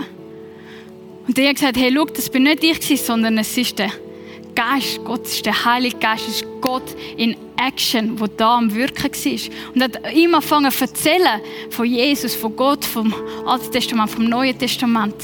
Und 1.28 1.38
er 1.38 1.50
hat 1.50 1.56
gesagt, 1.56 1.78
hey, 1.78 1.94
schau, 1.94 2.06
das 2.06 2.30
bin 2.30 2.44
nicht 2.44 2.64
ich 2.64 2.80
gewesen, 2.80 3.06
sondern 3.06 3.38
es 3.38 3.56
ist 3.58 3.78
der 3.78 3.92
Geist 4.56 5.04
Gott, 5.04 5.26
es 5.26 5.34
ist 5.36 5.46
der 5.46 5.66
Heilige 5.66 5.98
Geist, 5.98 6.28
es 6.28 6.42
ist 6.42 6.46
Gott 6.62 6.96
in 7.16 7.36
Action, 7.58 8.16
der 8.18 8.28
da 8.30 8.58
am 8.58 8.74
Wirken 8.74 9.12
war. 9.12 9.74
Und 9.74 9.84
hat 9.84 10.14
ihm 10.14 10.34
angefangen 10.34 10.72
zu 10.72 10.84
erzählen 10.84 11.42
von 11.70 11.86
Jesus, 11.86 12.36
von 12.36 12.56
Gott, 12.56 12.86
vom 12.86 13.14
Alten 13.46 13.72
Testament, 13.72 14.10
vom 14.10 14.26
Neuen 14.26 14.58
Testament. 14.58 15.16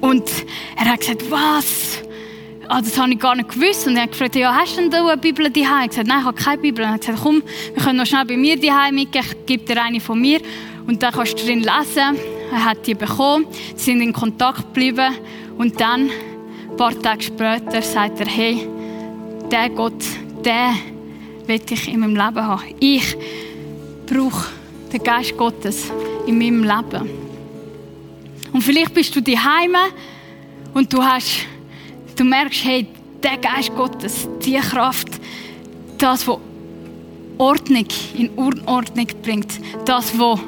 Und 0.00 0.24
er 0.76 0.92
hat 0.92 1.00
gesagt, 1.00 1.30
was? 1.30 2.02
Ah, 2.68 2.80
das 2.80 2.98
habe 2.98 3.12
ich 3.12 3.18
gar 3.18 3.34
nicht 3.34 3.50
gewusst. 3.50 3.86
Und 3.86 3.96
er 3.96 4.02
hat 4.02 4.12
gefragt, 4.12 4.36
ja, 4.36 4.54
hast 4.54 4.76
du 4.76 4.82
denn 4.82 4.90
da 4.90 5.06
eine 5.06 5.16
Bibel 5.16 5.50
daheim? 5.50 5.64
Ich 5.64 5.68
habe 5.68 5.88
gesagt, 5.88 6.08
nein, 6.08 6.20
ich 6.20 6.24
habe 6.24 6.42
keine 6.42 6.58
Bibel. 6.58 6.84
Und 6.84 6.90
er 6.90 6.94
hat 6.94 7.00
gesagt, 7.00 7.20
komm, 7.22 7.42
wir 7.74 7.82
können 7.82 7.98
noch 7.98 8.06
schnell 8.06 8.24
bei 8.24 8.36
mir 8.36 8.58
daheim 8.58 8.94
mitgehen, 8.94 9.24
ich 9.24 9.46
gebe 9.46 9.64
dir 9.64 9.82
eine 9.82 10.00
von 10.00 10.20
mir. 10.20 10.40
Und 10.86 11.02
dann 11.02 11.12
kannst 11.12 11.40
du 11.40 11.46
drin 11.46 11.60
lesen. 11.60 12.18
Er 12.52 12.64
hat 12.64 12.86
die 12.86 12.94
bekommen, 12.94 13.46
sie 13.74 13.92
sind 13.92 14.00
in 14.00 14.12
Kontakt 14.12 14.74
geblieben. 14.74 15.14
Und 15.56 15.80
dann, 15.80 16.10
ein 16.10 16.76
paar 16.76 17.00
Tage 17.00 17.22
später, 17.22 17.80
sagt 17.80 18.20
er, 18.20 18.26
hey, 18.26 18.68
der 19.50 19.70
Gott, 19.70 20.04
der 20.44 20.74
will 21.46 21.60
ich 21.68 21.88
in 21.88 22.00
meinem 22.00 22.16
Leben 22.16 22.46
haben. 22.46 22.62
Ich 22.80 23.16
brauche 24.06 24.48
den 24.92 25.02
Geist 25.02 25.36
Gottes 25.36 25.90
in 26.26 26.38
meinem 26.38 26.62
Leben. 26.62 27.10
Und 28.52 28.62
vielleicht 28.62 28.94
bist 28.94 29.14
du 29.16 29.20
daheim 29.20 29.74
und 30.72 30.92
du 30.92 31.02
hast 31.02 31.46
du 32.16 32.24
merkst, 32.24 32.64
hey, 32.64 32.86
der 33.22 33.38
Geist 33.38 33.74
Gottes, 33.74 34.28
die 34.44 34.56
Kraft, 34.56 35.08
das, 35.98 36.26
was 36.26 36.38
Ordnung 37.38 37.86
in 38.16 38.28
Unordnung 38.30 39.08
bringt, 39.22 39.60
das, 39.84 40.18
was 40.18 40.40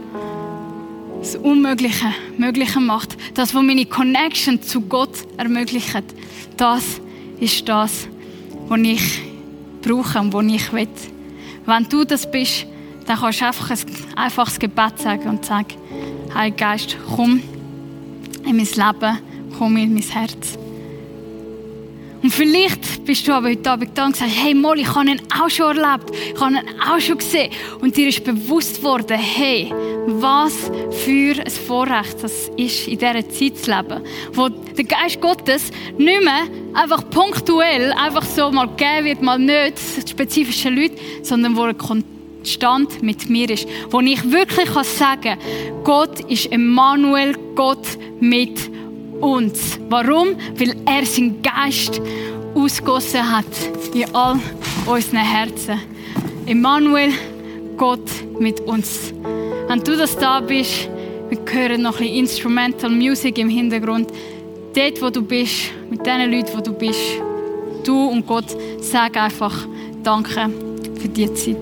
das 1.20 1.36
Unmögliche 1.36 2.12
möglich 2.36 2.74
macht, 2.76 3.16
das, 3.34 3.54
was 3.54 3.62
meine 3.62 3.86
Connection 3.86 4.62
zu 4.62 4.82
Gott 4.82 5.26
ermöglicht, 5.36 6.04
das 6.56 7.00
ist 7.40 7.68
das, 7.68 8.08
was 8.68 8.80
ich 8.80 9.22
brauche 9.86 10.18
und 10.18 10.32
was 10.32 10.44
ich 10.46 10.72
will. 10.72 10.88
Wenn 11.64 11.84
du 11.88 12.04
das 12.04 12.30
bist, 12.30 12.66
dann 13.06 13.18
kannst 13.18 13.40
du 13.40 13.46
einfach 13.46 13.70
ein 13.70 13.78
einfaches 14.16 14.58
Gebet 14.58 14.98
sagen 14.98 15.28
und 15.28 15.44
sagen, 15.44 15.74
Heiliger 16.34 16.56
Geist, 16.56 16.96
komm 17.14 17.40
in 18.44 18.56
mein 18.56 18.66
Leben, 18.66 19.18
komm 19.58 19.76
in 19.76 19.94
mein 19.94 20.02
Herz. 20.02 20.58
Und 22.26 22.32
vielleicht 22.32 23.04
bist 23.04 23.28
du 23.28 23.32
aber 23.32 23.50
heute 23.50 23.70
Abend 23.70 23.96
da 23.96 24.06
und 24.06 24.16
sagst, 24.16 24.34
hey 24.36 24.52
Molly, 24.52 24.80
ich 24.80 24.92
habe 24.92 25.08
ihn 25.08 25.22
auch 25.32 25.48
schon 25.48 25.76
erlebt, 25.76 26.10
ich 26.34 26.40
habe 26.40 26.54
ihn 26.54 26.80
auch 26.80 26.98
schon 26.98 27.18
gesehen. 27.18 27.52
Und 27.80 27.96
dir 27.96 28.08
ist 28.08 28.24
bewusst 28.24 28.82
worden, 28.82 29.16
hey, 29.16 29.72
was 30.08 30.68
für 31.04 31.40
ein 31.40 31.48
Vorrecht 31.48 32.16
das 32.20 32.50
ist, 32.56 32.88
in 32.88 32.98
dieser 32.98 33.28
Zeit 33.28 33.58
zu 33.58 33.70
leben, 33.70 34.02
wo 34.32 34.48
der 34.48 34.84
Geist 34.84 35.20
Gottes 35.20 35.70
nicht 35.96 36.24
mehr 36.24 36.48
einfach 36.74 37.08
punktuell, 37.10 37.92
einfach 37.92 38.24
so 38.24 38.50
mal 38.50 38.66
gegeben 38.70 39.04
wird, 39.04 39.22
mal 39.22 39.38
nicht, 39.38 39.78
spezifische 40.08 40.70
Leute, 40.70 40.96
sondern 41.22 41.54
wo 41.54 41.66
er 41.66 41.74
konstant 41.74 43.04
mit 43.04 43.30
mir 43.30 43.48
ist. 43.50 43.68
Wo 43.90 44.00
ich 44.00 44.32
wirklich 44.32 44.68
sagen 44.68 45.22
kann, 45.22 45.84
Gott 45.84 46.18
ist 46.28 46.50
Emmanuel, 46.50 47.36
Gott 47.54 47.86
mit 48.18 48.58
uns. 49.20 49.78
Warum? 49.88 50.36
Weil 50.56 50.76
er 50.86 51.04
seinen 51.04 51.42
Geist 51.42 52.00
ausgossen 52.54 53.30
hat 53.30 53.44
in 53.94 54.14
all 54.14 54.38
unseren 54.86 55.18
Herzen. 55.18 55.80
Immanuel, 56.46 57.12
Gott 57.76 58.08
mit 58.38 58.60
uns. 58.60 59.12
Wenn 59.68 59.80
du 59.80 59.96
das 59.96 60.16
da 60.16 60.40
bist, 60.40 60.88
wir 61.28 61.38
hören 61.50 61.82
noch 61.82 61.96
ein 61.96 61.98
bisschen 61.98 62.16
Instrumental 62.16 62.90
Music 62.90 63.38
im 63.38 63.48
Hintergrund. 63.48 64.10
Dort, 64.74 65.02
wo 65.02 65.10
du 65.10 65.22
bist, 65.22 65.72
mit 65.90 66.06
den 66.06 66.30
Leuten, 66.30 66.56
wo 66.56 66.60
du 66.60 66.72
bist, 66.72 67.00
du 67.84 68.08
und 68.08 68.26
Gott, 68.26 68.56
sag 68.80 69.16
einfach 69.16 69.66
Danke 70.02 70.48
für 71.00 71.08
die 71.08 71.32
Zeit. 71.34 71.56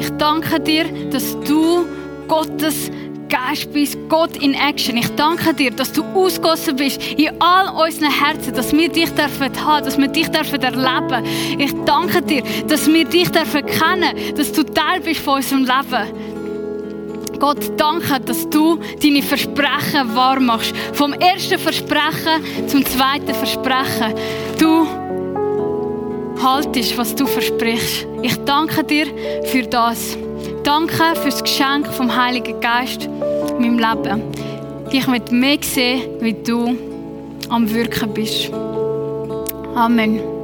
ich 0.00 0.10
danke 0.16 0.60
dir, 0.60 0.84
dass 1.10 1.38
du 1.40 1.84
Gottes 2.28 2.90
Geist 3.28 3.72
bist, 3.72 3.96
Gott 4.08 4.36
in 4.36 4.54
Action. 4.54 4.96
Ich 4.96 5.08
danke 5.16 5.54
dir, 5.54 5.70
dass 5.70 5.92
du 5.92 6.02
ausgossen 6.14 6.76
bist 6.76 7.00
in 7.12 7.30
all 7.40 7.68
unseren 7.68 8.10
Herzen, 8.10 8.54
dass 8.54 8.72
wir 8.72 8.88
dich 8.88 9.10
dürfen 9.10 9.50
haben, 9.64 9.84
dass 9.84 9.98
wir 9.98 10.08
dich 10.08 10.28
dürfen 10.28 10.62
erleben. 10.62 11.24
Ich 11.58 11.72
danke 11.84 12.22
dir, 12.22 12.42
dass 12.66 12.86
wir 12.86 13.04
dich 13.04 13.30
dürfen 13.30 13.66
kennen, 13.66 14.34
dass 14.36 14.52
du 14.52 14.62
Teil 14.62 15.00
bist 15.00 15.20
von 15.20 15.36
unserem 15.36 15.64
Leben. 15.64 17.38
Gott, 17.38 17.72
danke, 17.78 18.20
dass 18.20 18.48
du 18.50 18.78
deine 19.02 19.22
Versprechen 19.22 20.14
wahr 20.14 20.40
machst. 20.40 20.74
Vom 20.92 21.12
ersten 21.14 21.58
Versprechen 21.58 22.68
zum 22.68 22.84
zweiten 22.84 23.34
Versprechen. 23.34 24.14
Du 24.58 24.99
haltest, 26.42 26.96
was 26.96 27.14
du 27.14 27.26
versprichst. 27.26 28.06
Ich 28.22 28.36
danke 28.44 28.84
dir 28.84 29.06
für 29.44 29.62
das. 29.62 30.16
Danke 30.64 31.14
für 31.14 31.30
das 31.30 31.42
Geschenk 31.42 31.86
vom 31.88 32.14
Heiligen 32.14 32.60
Geist 32.60 33.04
in 33.04 33.76
meinem 33.76 33.78
Leben. 33.78 34.22
Ich 34.90 35.06
möchte 35.06 35.34
mehr 35.34 35.58
sehen, 35.62 36.02
wie 36.20 36.34
du 36.34 36.76
am 37.48 37.72
Wirken 37.72 38.12
bist. 38.12 38.50
Amen. 39.74 40.39